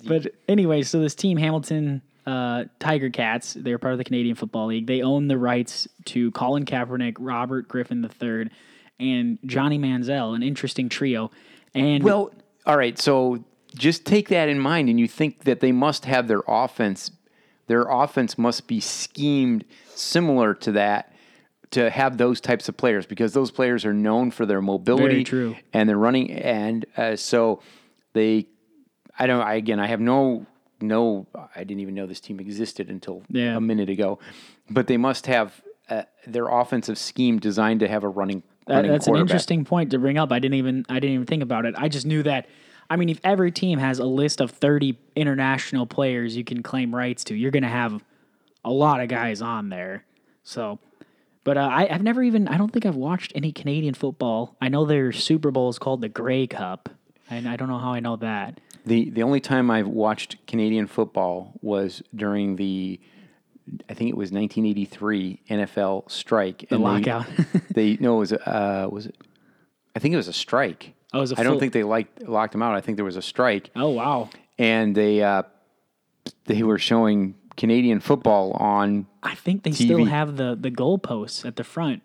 but 0.07 0.29
anyway, 0.49 0.83
so 0.83 1.01
this 1.01 1.15
team, 1.15 1.37
Hamilton 1.39 2.03
uh, 2.27 2.65
Tiger 2.79 3.11
Cats, 3.11 3.55
they're 3.55 3.79
part 3.79 3.93
of 3.93 3.99
the 3.99 4.05
Canadian 4.05 4.35
Football 4.35 4.69
League. 4.69 4.87
They 4.87 5.03
own 5.03 5.29
the 5.29 5.39
rights 5.39 5.87
to 6.07 6.31
Colin 6.33 6.65
Kaepernick, 6.65 7.17
Robert 7.19 7.69
Griffin 7.69 8.03
III, 8.05 8.51
and 8.99 9.39
Johnny 9.45 9.79
Manziel, 9.79 10.35
an 10.35 10.43
interesting 10.43 10.89
trio. 10.89 11.31
And 11.75 12.03
well, 12.03 12.33
all 12.67 12.77
right. 12.77 12.99
So 12.99 13.45
just 13.75 14.05
take 14.05 14.29
that 14.29 14.49
in 14.49 14.59
mind, 14.59 14.89
and 14.89 14.99
you 14.99 15.09
think 15.09 15.45
that 15.45 15.61
they 15.61 15.73
must 15.73 16.05
have 16.05 16.29
their 16.29 16.43
offense. 16.47 17.11
Their 17.67 17.83
offense 17.83 18.39
must 18.39 18.67
be 18.67 18.81
schemed 18.81 19.65
similar 19.95 20.55
to 20.55 20.73
that 20.73 21.13
to 21.71 21.91
have 21.91 22.19
those 22.19 22.41
types 22.41 22.69
of 22.69 22.77
players 22.77 23.05
because 23.05 23.33
those 23.33 23.51
players 23.51 23.85
are 23.85 23.93
known 23.93 24.31
for 24.31 24.47
their 24.47 24.63
mobility 24.63 25.09
Very 25.09 25.25
true. 25.25 25.57
and 25.73 25.89
they're 25.89 25.99
running 25.99 26.31
and 26.31 26.87
uh, 26.97 27.17
so 27.17 27.63
they 28.13 28.47
I 29.19 29.27
don't 29.27 29.41
I 29.41 29.55
again 29.55 29.81
I 29.81 29.89
have 29.89 30.01
no 30.01 30.47
no 30.89 31.27
I 31.55 31.65
didn't 31.65 31.81
even 31.81 31.95
know 31.95 32.07
this 32.07 32.21
team 32.21 32.41
existed 32.41 32.89
until 32.89 33.23
Yeah. 33.29 33.57
a 33.57 33.61
minute 33.61 33.89
ago 33.91 34.19
but 34.71 34.87
they 34.87 34.97
must 34.97 35.27
have 35.27 35.63
uh, 35.89 36.03
their 36.27 36.49
offensive 36.49 36.97
scheme 36.99 37.39
designed 37.39 37.81
to 37.81 37.89
have 37.89 38.05
a 38.05 38.09
running, 38.09 38.43
That, 38.67 38.77
running 38.77 38.91
that's 38.91 39.07
an 39.07 39.17
interesting 39.17 39.65
point 39.65 39.91
to 39.91 39.99
bring 39.99 40.17
up. 40.17 40.33
I 40.33 40.39
didn't 40.39 40.55
even 40.55 40.87
I 40.89 40.95
didn't 40.95 41.15
even 41.15 41.27
think 41.27 41.43
about 41.43 41.67
it. 41.67 41.75
I 41.77 41.89
just 41.89 42.07
knew 42.07 42.23
that. 42.23 42.47
I 42.89 42.97
mean, 42.97 43.09
if 43.09 43.21
every 43.25 43.51
team 43.51 43.79
has 43.79 43.99
a 43.99 44.05
list 44.05 44.41
of 44.41 44.51
thirty 44.51 44.99
international 45.17 45.87
players 45.87 46.37
you 46.37 46.45
can 46.45 46.63
claim 46.63 46.95
rights 46.95 47.25
to, 47.25 47.35
you're 47.35 47.51
going 47.51 47.63
to 47.63 47.69
have 47.69 48.03
a 48.65 48.71
lot 48.71 49.01
of 49.01 49.09
guys 49.09 49.43
on 49.43 49.69
there. 49.69 50.05
So, 50.43 50.79
but 51.45 51.59
uh, 51.59 51.69
I, 51.71 51.89
I've 51.91 52.03
never 52.03 52.23
even 52.23 52.49
I 52.49 52.57
don't 52.57 52.73
think 52.73 52.87
I've 52.87 52.97
watched 52.97 53.33
any 53.35 53.53
Canadian 53.53 53.95
football. 53.95 54.57
I 54.61 54.69
know 54.69 54.87
their 54.87 55.13
Super 55.13 55.51
Bowl 55.51 55.69
is 55.69 55.79
called 55.79 56.01
the 56.01 56.09
Grey 56.09 56.47
Cup, 56.47 56.89
and 57.29 57.47
I 57.47 57.57
don't 57.57 57.69
know 57.69 57.79
how 57.79 57.93
I 57.93 58.01
know 58.01 58.17
that. 58.17 58.59
The 58.85 59.11
the 59.11 59.23
only 59.23 59.41
time 59.41 59.71
I've 59.71 59.89
watched 59.89 60.47
Canadian 60.47 60.87
football 60.87 61.59
was 61.63 62.03
during 62.15 62.57
the 62.57 63.01
I 63.89 63.95
think 63.95 64.11
it 64.11 64.17
was 64.17 64.31
1983 64.31 65.41
NFL 65.51 66.11
strike. 66.11 66.67
The 66.69 66.77
and 66.77 66.85
they- 66.85 66.89
lockout. 66.89 67.27
They, 67.75 67.97
no, 67.99 68.17
it 68.17 68.19
was 68.19 68.33
uh, 68.33 68.89
was 68.91 69.07
it? 69.07 69.17
I 69.97 69.99
think 69.99 70.15
it 70.15 70.17
was 70.17 70.29
a 70.29 70.33
strike. 70.33 70.95
Oh, 71.13 71.19
it 71.19 71.21
was 71.23 71.33
a 71.33 71.41
I 71.41 71.43
don't 71.43 71.59
think 71.59 71.73
they 71.73 71.83
liked 71.83 72.23
locked 72.23 72.53
them 72.53 72.63
out. 72.63 72.75
I 72.75 72.81
think 72.81 72.97
there 72.97 73.05
was 73.05 73.17
a 73.17 73.23
strike, 73.23 73.71
oh 73.75 73.91
wow! 73.91 74.31
and 74.59 74.95
they 74.95 75.23
uh, 75.23 75.43
they 76.45 76.63
were 76.63 76.79
showing 76.79 77.35
Canadian 77.57 78.01
football 78.01 78.53
on. 78.53 79.07
I 79.23 79.35
think 79.35 79.63
they 79.65 79.73
still 79.73 80.05
have 80.05 80.37
the 80.37 80.57
the 80.61 80.71
goalposts 80.71 81.45
at 81.45 81.57
the 81.57 81.65
front 81.65 82.03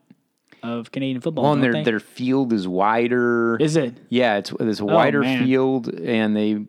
of 0.64 0.92
Canadian 0.92 1.22
football. 1.22 1.44
Well, 1.46 1.54
and 1.54 1.64
their 1.64 1.74
they? 1.74 1.84
their 1.84 2.00
field 2.00 2.54
is 2.54 2.68
wider. 2.68 3.58
is 3.60 3.76
it? 3.76 3.96
Yeah, 4.10 4.38
it's 4.38 4.52
there's 4.60 4.80
a 4.80 4.84
oh, 4.84 4.88
wider 4.88 5.24
Oh, 5.24 5.38
field, 5.40 5.88
and 5.88 6.36
they, 6.36 6.60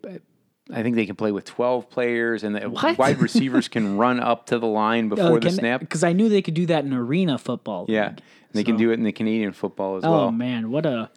I 0.73 0.83
think 0.83 0.97
they 0.97 1.07
can 1.07 1.17
play 1.17 1.33
with 1.33 1.45
twelve 1.45 1.91
players, 1.91 2.45
and 2.45 2.55
the 2.55 2.69
What? 2.71 2.99
wide 2.99 3.19
receivers 3.23 3.69
can 3.69 3.97
run 3.97 4.21
up 4.21 4.47
to 4.47 4.59
the 4.59 4.67
line 4.67 5.07
oh, 5.13 5.17
before 5.17 5.41
the 5.41 5.51
snap. 5.51 5.81
Because 5.81 6.05
I 6.05 6.13
knew 6.13 6.29
they 6.29 6.43
could 6.43 6.55
do 6.55 6.67
that 6.67 6.85
in 6.85 6.93
arena 6.93 7.39
football. 7.39 7.87
Yeah, 7.89 8.09
league. 8.09 8.21
they 8.53 8.65
can 8.65 8.77
do 8.77 8.91
it 8.91 8.95
in 8.95 9.05
the 9.05 9.13
Canadian 9.13 9.53
football 9.53 9.97
as 9.97 10.05
Oh 10.05 10.11
well. 10.11 10.21
Oh 10.21 10.31
man, 10.31 10.71
what 10.71 10.87
a 10.87 11.11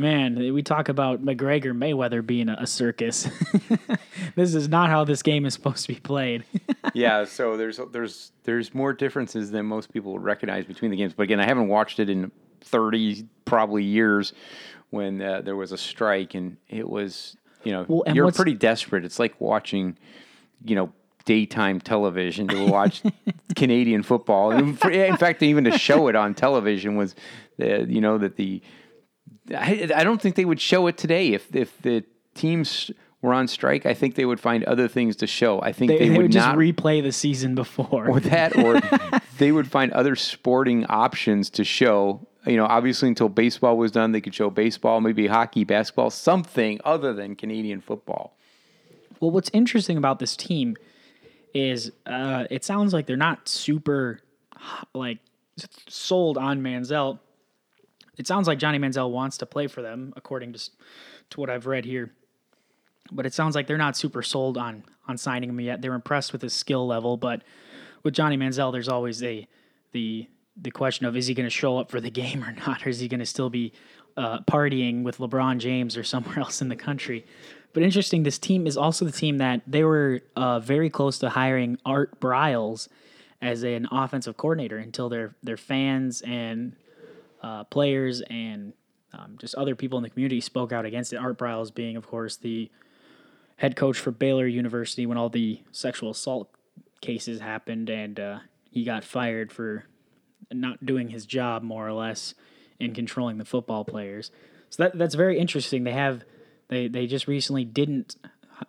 man! 0.00 0.52
We 0.52 0.62
talk 0.62 0.88
about 0.88 1.24
McGregor 1.24 1.72
Mayweather 1.76 2.24
being 2.24 2.48
a, 2.48 2.66
circus. 2.66 3.28
this 4.34 4.54
is 4.54 4.68
not 4.68 4.90
how 4.90 5.04
this 5.04 5.22
game 5.22 5.46
is 5.46 5.54
supposed 5.54 5.86
to 5.86 5.94
be 5.94 6.00
played. 6.00 6.44
yeah, 6.94 7.24
so 7.24 7.56
there's 7.56 7.80
there's 7.92 8.32
there's 8.44 8.74
more 8.74 8.92
differences 8.92 9.50
than 9.50 9.66
most 9.66 9.92
people 9.92 10.12
would 10.12 10.22
recognize 10.22 10.64
between 10.64 10.90
the 10.90 10.96
games. 10.96 11.12
But 11.14 11.24
again, 11.24 11.40
I 11.40 11.46
haven't 11.46 11.68
watched 11.68 12.00
it 12.00 12.08
in 12.08 12.32
thirty 12.60 13.26
probably 13.44 13.84
years 13.84 14.32
when 14.90 15.22
uh, 15.22 15.42
there 15.42 15.56
was 15.56 15.72
a 15.72 15.78
strike, 15.78 16.34
and 16.34 16.56
it 16.68 16.88
was 16.88 17.36
you 17.64 17.72
know, 17.72 17.84
well, 17.88 18.14
you're 18.14 18.32
pretty 18.32 18.54
desperate. 18.54 19.04
It's 19.04 19.18
like 19.18 19.40
watching 19.40 19.96
you 20.64 20.74
know 20.74 20.92
daytime 21.24 21.80
television 21.80 22.48
to 22.48 22.66
watch 22.66 23.02
Canadian 23.56 24.02
football. 24.02 24.50
In 24.50 24.74
fact, 24.74 25.42
even 25.42 25.64
to 25.64 25.78
show 25.78 26.08
it 26.08 26.16
on 26.16 26.34
television 26.34 26.96
was 26.96 27.14
uh, 27.60 27.84
you 27.84 28.00
know 28.00 28.18
that 28.18 28.36
the 28.36 28.62
I, 29.56 29.90
I 29.94 30.04
don't 30.04 30.20
think 30.20 30.36
they 30.36 30.44
would 30.44 30.60
show 30.60 30.86
it 30.86 30.96
today 30.96 31.32
if 31.32 31.54
if 31.54 31.80
the 31.82 32.04
teams 32.34 32.90
were 33.22 33.34
on 33.34 33.48
strike. 33.48 33.84
I 33.86 33.94
think 33.94 34.14
they 34.14 34.24
would 34.24 34.40
find 34.40 34.64
other 34.64 34.88
things 34.88 35.16
to 35.16 35.26
show. 35.26 35.60
I 35.60 35.72
think 35.72 35.90
They, 35.90 35.98
they, 35.98 36.08
they 36.08 36.10
would, 36.16 36.22
would 36.22 36.32
just 36.32 36.46
not 36.46 36.56
replay 36.56 37.02
the 37.02 37.12
season 37.12 37.54
before. 37.54 38.08
or 38.08 38.20
that, 38.20 38.56
or 38.56 38.80
they 39.38 39.52
would 39.52 39.70
find 39.70 39.92
other 39.92 40.16
sporting 40.16 40.86
options 40.86 41.50
to 41.50 41.64
show. 41.64 42.26
You 42.46 42.56
know, 42.56 42.64
obviously, 42.64 43.08
until 43.08 43.28
baseball 43.28 43.76
was 43.76 43.92
done, 43.92 44.12
they 44.12 44.22
could 44.22 44.34
show 44.34 44.48
baseball, 44.48 45.00
maybe 45.02 45.26
hockey, 45.26 45.64
basketball, 45.64 46.10
something 46.10 46.80
other 46.84 47.12
than 47.12 47.36
Canadian 47.36 47.82
football. 47.82 48.36
Well, 49.20 49.30
what's 49.30 49.50
interesting 49.52 49.98
about 49.98 50.18
this 50.18 50.36
team 50.36 50.76
is 51.52 51.92
uh, 52.06 52.44
it 52.50 52.64
sounds 52.64 52.94
like 52.94 53.06
they're 53.06 53.16
not 53.16 53.48
super 53.48 54.20
like 54.94 55.18
sold 55.88 56.38
on 56.38 56.62
Manziel. 56.62 57.18
It 58.20 58.26
sounds 58.26 58.46
like 58.46 58.58
Johnny 58.58 58.78
Manziel 58.78 59.10
wants 59.10 59.38
to 59.38 59.46
play 59.46 59.66
for 59.66 59.80
them, 59.80 60.12
according 60.14 60.52
to 60.52 60.70
to 61.30 61.40
what 61.40 61.48
I've 61.48 61.66
read 61.66 61.86
here. 61.86 62.12
But 63.10 63.24
it 63.24 63.32
sounds 63.32 63.54
like 63.54 63.66
they're 63.66 63.78
not 63.78 63.96
super 63.96 64.22
sold 64.22 64.58
on 64.58 64.84
on 65.08 65.16
signing 65.16 65.48
him 65.48 65.58
yet. 65.58 65.80
They're 65.80 65.94
impressed 65.94 66.32
with 66.32 66.42
his 66.42 66.52
skill 66.52 66.86
level, 66.86 67.16
but 67.16 67.42
with 68.02 68.12
Johnny 68.12 68.36
Manziel, 68.36 68.72
there's 68.72 68.90
always 68.90 69.22
a 69.22 69.48
the 69.92 70.28
the 70.54 70.70
question 70.70 71.06
of 71.06 71.16
is 71.16 71.28
he 71.28 71.34
going 71.34 71.46
to 71.46 71.50
show 71.50 71.78
up 71.78 71.90
for 71.90 71.98
the 71.98 72.10
game 72.22 72.44
or 72.44 72.52
not, 72.52 72.86
or 72.86 72.90
is 72.90 73.00
he 73.00 73.08
going 73.08 73.20
to 73.20 73.26
still 73.26 73.48
be 73.48 73.72
uh, 74.18 74.40
partying 74.40 75.02
with 75.02 75.16
LeBron 75.16 75.56
James 75.56 75.96
or 75.96 76.04
somewhere 76.04 76.38
else 76.44 76.60
in 76.60 76.68
the 76.68 76.76
country? 76.76 77.24
But 77.72 77.82
interesting, 77.84 78.24
this 78.24 78.38
team 78.38 78.66
is 78.66 78.76
also 78.76 79.06
the 79.06 79.12
team 79.12 79.38
that 79.38 79.62
they 79.66 79.82
were 79.82 80.20
uh, 80.36 80.60
very 80.60 80.90
close 80.90 81.18
to 81.20 81.30
hiring 81.30 81.78
Art 81.86 82.20
Briles 82.20 82.88
as 83.40 83.62
an 83.62 83.88
offensive 83.90 84.36
coordinator 84.36 84.76
until 84.76 85.08
their 85.08 85.34
their 85.42 85.56
fans 85.56 86.20
and 86.20 86.76
uh, 87.42 87.64
players 87.64 88.22
and 88.22 88.72
um, 89.12 89.36
just 89.40 89.54
other 89.54 89.74
people 89.74 89.98
in 89.98 90.02
the 90.02 90.10
community 90.10 90.40
spoke 90.40 90.72
out 90.72 90.84
against 90.84 91.12
it. 91.12 91.16
Art 91.16 91.38
Briles 91.38 91.74
being, 91.74 91.96
of 91.96 92.06
course, 92.06 92.36
the 92.36 92.70
head 93.56 93.76
coach 93.76 93.98
for 93.98 94.10
Baylor 94.10 94.46
University 94.46 95.06
when 95.06 95.18
all 95.18 95.28
the 95.28 95.60
sexual 95.72 96.10
assault 96.10 96.50
cases 97.00 97.40
happened, 97.40 97.90
and 97.90 98.20
uh, 98.20 98.38
he 98.70 98.84
got 98.84 99.04
fired 99.04 99.52
for 99.52 99.84
not 100.52 100.84
doing 100.84 101.08
his 101.08 101.26
job, 101.26 101.62
more 101.62 101.86
or 101.86 101.92
less, 101.92 102.34
in 102.78 102.94
controlling 102.94 103.38
the 103.38 103.44
football 103.44 103.84
players. 103.84 104.30
So 104.70 104.84
that 104.84 104.98
that's 104.98 105.14
very 105.14 105.38
interesting. 105.38 105.84
They 105.84 105.92
have 105.92 106.24
they 106.68 106.88
they 106.88 107.06
just 107.06 107.26
recently 107.26 107.64
didn't 107.64 108.16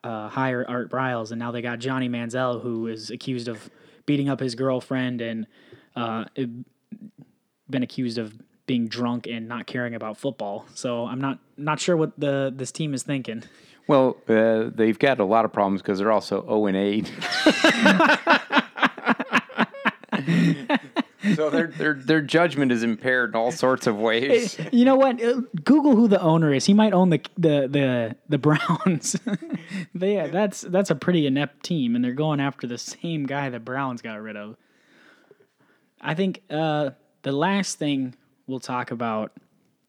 uh, 0.03 0.29
hire 0.29 0.65
Art 0.67 0.89
Briles, 0.89 1.31
and 1.31 1.39
now 1.39 1.51
they 1.51 1.61
got 1.61 1.79
Johnny 1.79 2.09
Manziel, 2.09 2.61
who 2.61 2.87
is 2.87 3.11
accused 3.11 3.47
of 3.47 3.69
beating 4.05 4.29
up 4.29 4.39
his 4.39 4.55
girlfriend 4.55 5.21
and 5.21 5.47
uh, 5.95 6.25
been 7.69 7.83
accused 7.83 8.17
of 8.17 8.33
being 8.71 8.87
drunk 8.87 9.27
and 9.27 9.49
not 9.49 9.67
caring 9.67 9.93
about 9.95 10.15
football. 10.15 10.65
So 10.75 11.05
I'm 11.05 11.19
not 11.19 11.39
not 11.57 11.81
sure 11.81 11.97
what 11.97 12.17
the 12.17 12.53
this 12.55 12.71
team 12.71 12.93
is 12.93 13.03
thinking. 13.03 13.43
Well, 13.85 14.15
uh, 14.29 14.69
they've 14.73 14.97
got 14.97 15.19
a 15.19 15.25
lot 15.25 15.43
of 15.43 15.51
problems 15.51 15.81
because 15.81 15.99
they're 15.99 16.09
also 16.09 16.41
0 16.45 16.67
and 16.67 16.77
8. 16.77 17.11
so 21.35 21.49
their 21.49 21.67
their 21.67 21.95
their 21.95 22.21
judgment 22.21 22.71
is 22.71 22.81
impaired 22.81 23.31
in 23.31 23.35
all 23.35 23.51
sorts 23.51 23.87
of 23.87 23.97
ways. 23.97 24.57
You 24.71 24.85
know 24.85 24.95
what? 24.95 25.21
Uh, 25.21 25.41
Google 25.65 25.97
who 25.97 26.07
the 26.07 26.21
owner 26.21 26.53
is. 26.53 26.65
He 26.65 26.73
might 26.73 26.93
own 26.93 27.09
the 27.09 27.21
the 27.37 27.67
the 27.67 28.15
the 28.29 28.37
Browns. 28.37 29.17
they, 29.93 30.13
yeah, 30.13 30.27
that's 30.27 30.61
that's 30.61 30.91
a 30.91 30.95
pretty 30.95 31.27
inept 31.27 31.61
team, 31.63 31.93
and 31.93 32.05
they're 32.05 32.13
going 32.13 32.39
after 32.39 32.67
the 32.67 32.77
same 32.77 33.25
guy 33.25 33.49
the 33.49 33.59
Browns 33.59 34.01
got 34.01 34.21
rid 34.21 34.37
of. 34.37 34.55
I 35.99 36.13
think 36.13 36.41
uh, 36.49 36.91
the 37.23 37.33
last 37.33 37.77
thing 37.77 38.15
we'll 38.51 38.59
talk 38.59 38.91
about 38.91 39.31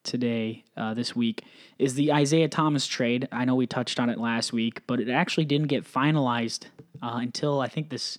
today, 0.04 0.64
uh, 0.76 0.94
this 0.94 1.14
week, 1.14 1.44
is 1.78 1.94
the 1.94 2.12
Isaiah 2.12 2.48
Thomas 2.48 2.86
trade. 2.86 3.28
I 3.32 3.44
know 3.44 3.56
we 3.56 3.66
touched 3.66 4.00
on 4.00 4.08
it 4.08 4.18
last 4.18 4.52
week, 4.52 4.82
but 4.86 5.00
it 5.00 5.10
actually 5.10 5.44
didn't 5.44 5.66
get 5.66 5.84
finalized 5.84 6.66
uh, 7.02 7.18
until 7.20 7.60
I 7.60 7.68
think 7.68 7.90
this 7.90 8.16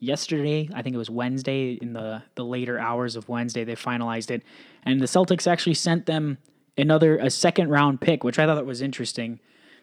yesterday. 0.00 0.68
I 0.74 0.82
think 0.82 0.94
it 0.94 0.98
was 0.98 1.10
Wednesday 1.10 1.74
in 1.74 1.92
the 1.92 2.22
the 2.34 2.44
later 2.44 2.78
hours 2.78 3.16
of 3.16 3.28
Wednesday. 3.28 3.64
They 3.64 3.76
finalized 3.76 4.30
it, 4.30 4.42
and 4.82 5.00
the 5.00 5.06
Celtics 5.06 5.46
actually 5.46 5.74
sent 5.74 6.06
them 6.06 6.38
another 6.76 7.18
a 7.18 7.30
second 7.30 7.68
round 7.68 8.00
pick, 8.00 8.24
which 8.24 8.38
I 8.38 8.46
thought 8.46 8.64
was 8.64 8.82
interesting 8.82 9.40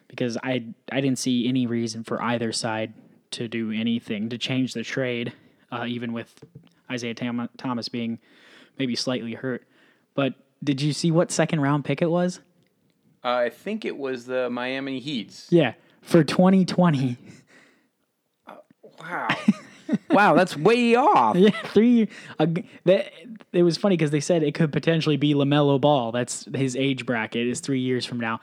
because 0.08 0.36
I 0.42 0.64
I 0.90 1.00
didn't 1.00 1.18
see 1.18 1.48
any 1.48 1.66
reason 1.66 2.02
for 2.04 2.20
either 2.22 2.52
side 2.52 2.94
to 3.32 3.46
do 3.46 3.70
anything 3.70 4.28
to 4.30 4.38
change 4.38 4.74
the 4.74 4.82
trade, 4.82 5.32
uh, 5.70 5.84
even 5.86 6.12
with 6.12 6.44
Isaiah 6.90 7.14
Tam- 7.14 7.48
Thomas 7.56 7.88
being 7.88 8.18
maybe 8.76 8.96
slightly 8.96 9.34
hurt. 9.34 9.64
But 10.14 10.34
did 10.62 10.80
you 10.80 10.92
see 10.92 11.10
what 11.10 11.30
second 11.30 11.60
round 11.60 11.84
pick 11.84 12.02
it 12.02 12.10
was? 12.10 12.40
Uh, 13.24 13.28
I 13.34 13.50
think 13.50 13.84
it 13.84 13.96
was 13.96 14.26
the 14.26 14.48
Miami 14.50 14.98
Heats. 14.98 15.46
Yeah, 15.50 15.74
for 16.02 16.24
2020. 16.24 17.16
Wow. 19.00 19.28
wow, 20.10 20.34
that's 20.34 20.56
way 20.56 20.94
off. 20.94 21.34
Yeah, 21.36 21.50
three. 21.68 22.08
Uh, 22.38 22.46
that 22.84 23.10
it 23.52 23.62
was 23.62 23.76
funny 23.78 23.96
because 23.96 24.10
they 24.10 24.20
said 24.20 24.42
it 24.42 24.52
could 24.54 24.72
potentially 24.72 25.16
be 25.16 25.32
LaMelo 25.34 25.80
Ball. 25.80 26.12
That's 26.12 26.44
his 26.54 26.76
age 26.76 27.06
bracket 27.06 27.46
is 27.46 27.60
three 27.60 27.80
years 27.80 28.04
from 28.04 28.20
now. 28.20 28.40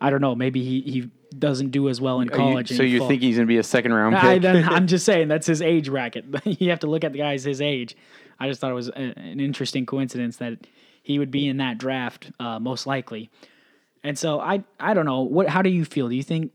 I 0.00 0.10
don't 0.10 0.20
know. 0.20 0.34
Maybe 0.36 0.62
he, 0.62 0.80
he 0.82 1.10
doesn't 1.36 1.70
do 1.70 1.88
as 1.88 2.00
well 2.00 2.20
in 2.20 2.26
You- 2.28 2.34
college. 2.34 2.68
so 2.68 2.82
and 2.82 2.92
you 2.92 2.98
fall- 3.00 3.08
think 3.08 3.22
he's 3.22 3.34
going 3.36 3.46
to 3.46 3.52
be 3.52 3.58
a 3.58 3.62
second 3.64 3.94
round 3.94 4.14
I, 4.16 4.34
pick? 4.34 4.42
then, 4.42 4.68
I'm 4.68 4.86
just 4.94 5.04
saying 5.04 5.26
that's 5.28 5.46
his 5.48 5.60
age 5.60 5.90
bracket. 5.90 6.24
you 6.44 6.70
have 6.70 6.80
to 6.80 6.86
look 6.86 7.02
at 7.02 7.12
the 7.12 7.18
guy's 7.18 7.42
his 7.44 7.60
age. 7.60 7.96
I 8.38 8.46
just 8.48 8.60
thought 8.60 8.70
it 8.70 8.74
was 8.74 8.88
a, 8.88 8.96
an 9.18 9.40
interesting 9.40 9.86
coincidence 9.86 10.36
that 10.36 10.66
he 11.06 11.20
would 11.20 11.30
be 11.30 11.46
in 11.46 11.58
that 11.58 11.78
draft 11.78 12.32
uh, 12.40 12.58
most 12.58 12.84
likely. 12.84 13.30
And 14.02 14.18
so 14.18 14.40
I 14.40 14.64
I 14.80 14.92
don't 14.92 15.06
know 15.06 15.22
what. 15.22 15.48
How 15.48 15.62
do 15.62 15.70
you 15.70 15.84
feel? 15.84 16.08
Do 16.08 16.16
you 16.16 16.22
think 16.24 16.52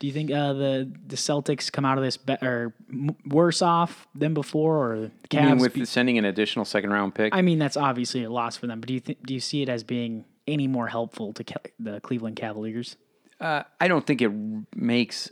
do 0.00 0.08
you 0.08 0.12
think 0.12 0.32
uh, 0.32 0.52
the 0.52 0.92
the 1.06 1.14
Celtics 1.14 1.70
come 1.70 1.84
out 1.84 1.96
of 1.96 2.02
this 2.02 2.16
be- 2.16 2.36
or 2.42 2.74
m- 2.90 3.14
worse 3.24 3.62
off 3.62 4.08
than 4.12 4.34
before, 4.34 4.92
or 4.92 4.98
the 4.98 5.38
I 5.38 5.44
mean, 5.46 5.54
Cavs? 5.56 5.60
with 5.60 5.74
be- 5.74 5.84
sending 5.84 6.18
an 6.18 6.24
additional 6.24 6.64
second 6.64 6.90
round 6.90 7.14
pick? 7.14 7.32
I 7.32 7.40
mean, 7.42 7.60
that's 7.60 7.76
obviously 7.76 8.24
a 8.24 8.30
loss 8.30 8.56
for 8.56 8.66
them. 8.66 8.80
But 8.80 8.88
do 8.88 8.94
you 8.94 9.00
think 9.00 9.24
do 9.24 9.32
you 9.32 9.40
see 9.40 9.62
it 9.62 9.68
as 9.68 9.84
being 9.84 10.24
any 10.48 10.66
more 10.66 10.88
helpful 10.88 11.32
to 11.34 11.44
Ca- 11.44 11.70
the 11.78 12.00
Cleveland 12.00 12.34
Cavaliers? 12.34 12.96
Uh, 13.40 13.62
I 13.80 13.86
don't 13.86 14.04
think 14.04 14.22
it 14.22 14.32
makes 14.74 15.30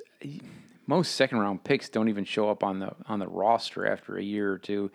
most 0.87 1.17
second 1.17 1.39
round 1.39 1.65
picks 1.65 1.89
don't 1.89 2.09
even 2.09 2.25
show 2.25 2.49
up 2.49 2.63
on 2.63 2.79
the 2.79 2.93
on 3.07 3.19
the 3.19 3.27
roster 3.27 3.87
after 3.87 4.17
a 4.17 4.23
year 4.23 4.53
or 4.53 4.59
two. 4.59 4.93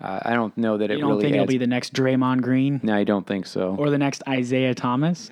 Uh, 0.00 0.20
I 0.22 0.34
don't 0.34 0.56
know 0.58 0.76
that 0.76 0.90
it 0.90 0.94
You 0.94 1.00
don't 1.00 1.10
really. 1.10 1.22
think 1.22 1.34
it'll 1.36 1.44
adds- 1.44 1.52
be 1.54 1.58
the 1.58 1.66
next 1.66 1.94
Draymond 1.94 2.42
Green 2.42 2.80
no, 2.82 2.94
I 2.94 3.04
don't 3.04 3.26
think 3.26 3.46
so. 3.46 3.74
or 3.78 3.88
the 3.90 3.98
next 3.98 4.22
Isaiah 4.28 4.74
Thomas? 4.74 5.30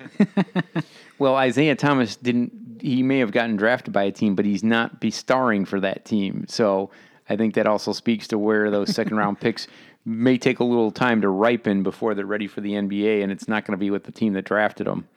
well, 1.19 1.35
Isaiah 1.35 1.75
Thomas 1.75 2.15
didn't. 2.15 2.79
He 2.81 3.03
may 3.03 3.19
have 3.19 3.31
gotten 3.31 3.55
drafted 3.55 3.93
by 3.93 4.03
a 4.03 4.11
team, 4.11 4.35
but 4.35 4.45
he's 4.45 4.63
not 4.63 4.99
be 4.99 5.11
starring 5.11 5.65
for 5.65 5.79
that 5.79 6.05
team. 6.05 6.45
So 6.47 6.89
I 7.29 7.35
think 7.35 7.53
that 7.55 7.67
also 7.67 7.93
speaks 7.93 8.27
to 8.29 8.37
where 8.37 8.69
those 8.71 8.93
second 8.93 9.17
round 9.17 9.39
picks 9.41 9.67
may 10.03 10.37
take 10.37 10.59
a 10.59 10.63
little 10.63 10.91
time 10.91 11.21
to 11.21 11.29
ripen 11.29 11.81
before 11.83 12.13
they're 12.13 12.25
ready 12.25 12.47
for 12.47 12.61
the 12.61 12.73
NBA, 12.73 13.23
and 13.23 13.31
it's 13.31 13.47
not 13.47 13.65
going 13.65 13.73
to 13.73 13.77
be 13.77 13.89
with 13.89 14.03
the 14.03 14.11
team 14.11 14.33
that 14.33 14.45
drafted 14.45 14.85
them. 14.87 15.07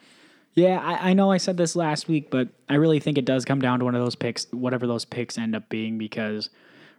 Yeah, 0.55 0.81
I, 0.83 1.11
I 1.11 1.13
know 1.13 1.31
I 1.31 1.37
said 1.37 1.57
this 1.57 1.77
last 1.77 2.09
week, 2.09 2.31
but 2.31 2.49
I 2.69 2.75
really 2.75 2.99
think 3.01 3.17
it 3.19 3.25
does 3.25 3.45
come 3.45 3.61
down 3.61 3.79
to 3.81 3.85
one 3.85 3.95
of 3.95 4.03
those 4.03 4.15
picks, 4.17 4.47
whatever 4.51 4.87
those 4.87 5.05
picks 5.05 5.37
end 5.39 5.55
up 5.55 5.69
being, 5.69 5.99
because 5.99 6.49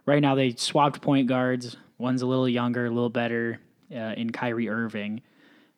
right 0.06 0.22
now 0.22 0.34
they 0.34 0.54
swapped 0.54 1.00
point 1.02 1.26
guards. 1.26 1.76
One's 2.00 2.22
a 2.22 2.26
little 2.26 2.48
younger, 2.48 2.86
a 2.86 2.90
little 2.90 3.10
better 3.10 3.60
uh, 3.94 4.14
in 4.16 4.30
Kyrie 4.30 4.70
Irving. 4.70 5.20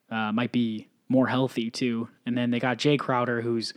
Uh, 0.09 0.31
might 0.31 0.53
be 0.53 0.89
more 1.09 1.27
healthy 1.27 1.69
too. 1.69 2.09
And 2.25 2.39
then 2.39 2.53
they 2.53 2.61
got 2.61 2.79
Jae 2.79 2.99
Crowder, 2.99 3.41
who's 3.41 3.75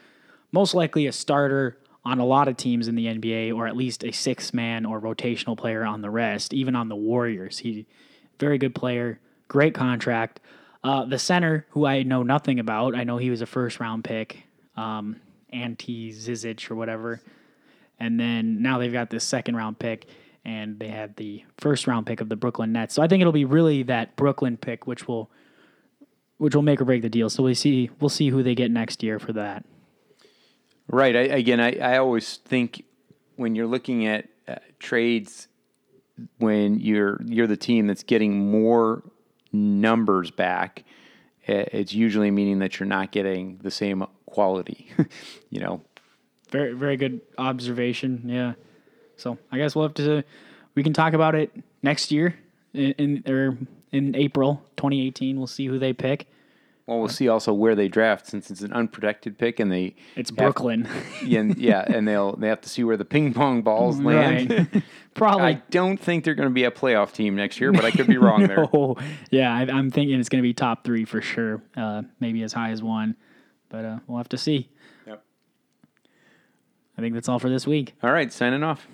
most 0.52 0.76
likely 0.76 1.08
a 1.08 1.12
starter 1.12 1.80
on 2.06 2.20
a 2.20 2.26
lot 2.26 2.48
of 2.48 2.56
teams 2.56 2.88
in 2.88 2.94
the 2.94 3.08
NBA, 3.08 3.54
or 3.54 3.66
at 3.66 3.76
least 3.76 4.04
a 4.04 4.12
six 4.12 4.54
man 4.54 4.86
or 4.86 5.02
rotational 5.02 5.58
player 5.58 5.84
on 5.84 6.02
the 6.02 6.10
rest, 6.12 6.54
even 6.54 6.76
on 6.76 6.88
the 6.88 6.96
Warriors. 6.96 7.58
He 7.58 7.88
very 8.40 8.60
good 8.60 8.76
player, 8.76 9.20
great 9.48 9.74
contract. 9.74 10.40
Uh, 10.84 11.04
the 11.04 11.18
center, 11.18 11.66
who 11.70 11.88
I 11.88 12.04
know 12.04 12.22
nothing 12.22 12.60
about, 12.60 12.96
I 12.96 13.06
know 13.06 13.18
he 13.18 13.32
was 13.32 13.42
a 13.42 13.48
first 13.48 13.80
round 13.80 14.04
pick, 14.04 14.44
um, 14.78 15.16
Ante 15.52 16.12
Zizic 16.12 16.70
or 16.70 16.76
whatever. 16.76 17.22
And 18.00 18.20
then 18.20 18.62
now 18.62 18.78
they've 18.78 18.94
got 18.94 19.10
this 19.10 19.24
second 19.24 19.56
round 19.56 19.80
pick, 19.80 20.06
and 20.46 20.80
they 20.80 20.90
had 20.90 21.16
the 21.16 21.44
first 21.58 21.88
round 21.88 22.06
pick 22.06 22.22
of 22.22 22.30
the 22.30 22.36
Brooklyn 22.36 22.72
Nets. 22.72 22.94
So 22.94 23.02
I 23.02 23.08
think 23.08 23.22
it'll 23.22 23.34
be 23.34 23.46
really 23.46 23.84
that 23.84 24.16
Brooklyn 24.16 24.58
pick, 24.58 24.86
which 24.88 25.08
will 25.08 25.30
which 26.38 26.54
will 26.54 26.62
make 26.62 26.82
or 26.82 26.86
break 26.86 27.02
the 27.02 27.10
deal. 27.10 27.30
So 27.30 27.44
we 27.44 27.54
see 27.54 27.90
we'll 28.00 28.10
see 28.10 28.30
who 28.30 28.44
they 28.44 28.56
get 28.56 28.72
next 28.72 29.04
year 29.04 29.20
for 29.20 29.34
that. 29.34 29.66
Right. 30.88 31.16
I, 31.16 31.20
again, 31.22 31.60
I, 31.60 31.78
I 31.78 31.98
always 31.98 32.38
think 32.38 32.86
when 33.38 33.56
you're 33.56 33.68
looking 33.68 34.06
at 34.06 34.28
uh, 34.48 34.56
trades, 34.80 35.48
when 36.38 36.80
you're 36.80 37.20
you're 37.26 37.48
the 37.48 37.58
team 37.58 37.88
that's 37.88 38.04
getting 38.04 38.52
more 38.52 39.04
numbers 39.52 40.30
back, 40.30 40.84
it's 41.48 41.94
usually 41.94 42.30
meaning 42.32 42.60
that 42.60 42.80
you're 42.80 42.88
not 42.88 43.12
getting 43.12 43.60
the 43.64 43.72
same 43.72 44.06
quality. 44.28 44.92
you 45.50 45.60
know, 45.60 45.82
Very 46.52 46.74
very 46.74 46.98
good 46.98 47.22
observation. 47.38 48.24
Yeah. 48.28 48.54
So 49.18 49.38
I 49.52 49.58
guess 49.58 49.76
we'll 49.76 49.86
have 49.86 49.94
to 49.96 50.24
we 50.76 50.84
can 50.84 50.94
talk 50.94 51.14
about 51.14 51.36
it 51.36 51.52
next 51.82 52.12
year 52.12 52.36
in, 52.74 52.92
in 53.24 53.32
or 53.34 53.58
in 53.92 54.16
April 54.16 54.62
2018. 54.78 55.38
We'll 55.38 55.48
see 55.48 55.68
who 55.68 55.80
they 55.80 55.94
pick. 55.94 56.28
well, 56.86 57.00
we'll 57.00 57.08
see 57.08 57.28
also 57.30 57.54
where 57.54 57.76
they 57.76 57.88
draft 57.88 58.28
since 58.28 58.52
it's 58.52 58.62
an 58.62 58.74
unprotected 58.74 59.38
pick, 59.38 59.60
and 59.60 59.72
they 59.72 59.96
It's 60.16 60.30
have- 60.30 60.38
Brooklyn. 60.38 60.88
yeah, 61.26 61.40
and, 61.40 61.58
yeah, 61.58 61.86
and 61.88 62.08
they'll 62.08 62.36
they 62.36 62.48
have 62.50 62.62
to 62.62 62.70
see 62.70 62.84
where 62.84 62.98
the 62.98 63.06
ping 63.06 63.34
pong 63.34 63.62
balls 63.62 64.00
land. 64.00 64.84
Probably. 65.14 65.46
I 65.46 65.62
don't 65.72 65.98
think 65.98 66.26
they're 66.26 66.36
going 66.36 66.50
to 66.50 66.54
be 66.54 66.66
a 66.66 66.72
playoff 66.72 67.14
team 67.14 67.36
next 67.38 67.62
year, 67.62 67.72
but 67.72 67.86
I 67.86 67.92
could 67.92 68.08
be 68.08 68.18
wrong 68.18 68.46
there. 68.48 68.68
Yeah, 69.32 69.54
I, 69.56 69.62
I'm 69.62 69.90
thinking 69.90 70.20
it's 70.20 70.28
going 70.30 70.44
to 70.44 70.48
be 70.48 70.54
top 70.54 70.84
three 70.84 71.06
for 71.06 71.22
sure. 71.22 71.62
Uh, 71.78 72.02
maybe 72.20 72.44
as 72.44 72.52
high 72.52 72.72
as 72.72 72.84
one, 72.84 73.16
but 73.70 73.86
uh, 73.86 74.00
we'll 74.08 74.18
have 74.18 74.28
to 74.30 74.38
see. 74.38 74.70
Yep. 75.08 75.24
I 76.98 77.02
think 77.02 77.14
that's 77.14 77.30
all 77.30 77.40
for 77.40 77.50
this 77.50 77.66
week. 77.66 77.94
All 78.04 78.12
right, 78.12 78.32
signing 78.32 78.62
off. 78.62 78.88